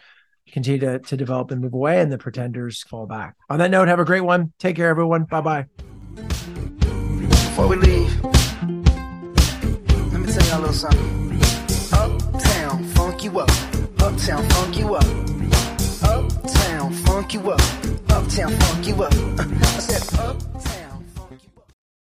continue 0.50 0.80
to, 0.80 1.00
to 1.00 1.18
develop 1.18 1.52
and 1.52 1.60
move 1.60 1.74
away 1.74 2.00
and 2.00 2.12
the 2.12 2.18
pretenders 2.18 2.84
fall 2.84 3.08
back. 3.08 3.36
On 3.50 3.60
that 3.60 3.72
note, 3.72 3.90
have 3.90 4.00
a 4.00 4.06
great 4.06 4.22
one. 4.22 4.54
Take 4.60 4.76
care, 4.78 4.90
everyone. 4.90 5.24
Bye 5.26 5.42
bye 5.42 5.66
before 7.54 7.68
we 7.68 7.76
leave, 7.76 8.24
let 8.24 10.22
me 10.22 10.34
tell 10.34 10.44
y'all 10.48 10.58
a 10.58 10.62
little 10.62 10.74
something. 10.74 11.40
Uptown, 11.94 12.84
funk 12.96 13.24
you 13.24 13.40
up. 13.40 13.73
Uptown, 14.04 14.44
funk 14.50 14.78
you 14.78 14.96
up. 14.96 15.06
Uptown, 16.04 16.92
funk 16.92 17.34
you 17.34 17.52
up. 17.52 17.62
Uptown, 18.10 18.52
funk 18.52 18.88
you 18.88 19.02
up. 19.02 19.14
I 19.40 19.80
said, 19.80 20.20
up. 20.20 20.53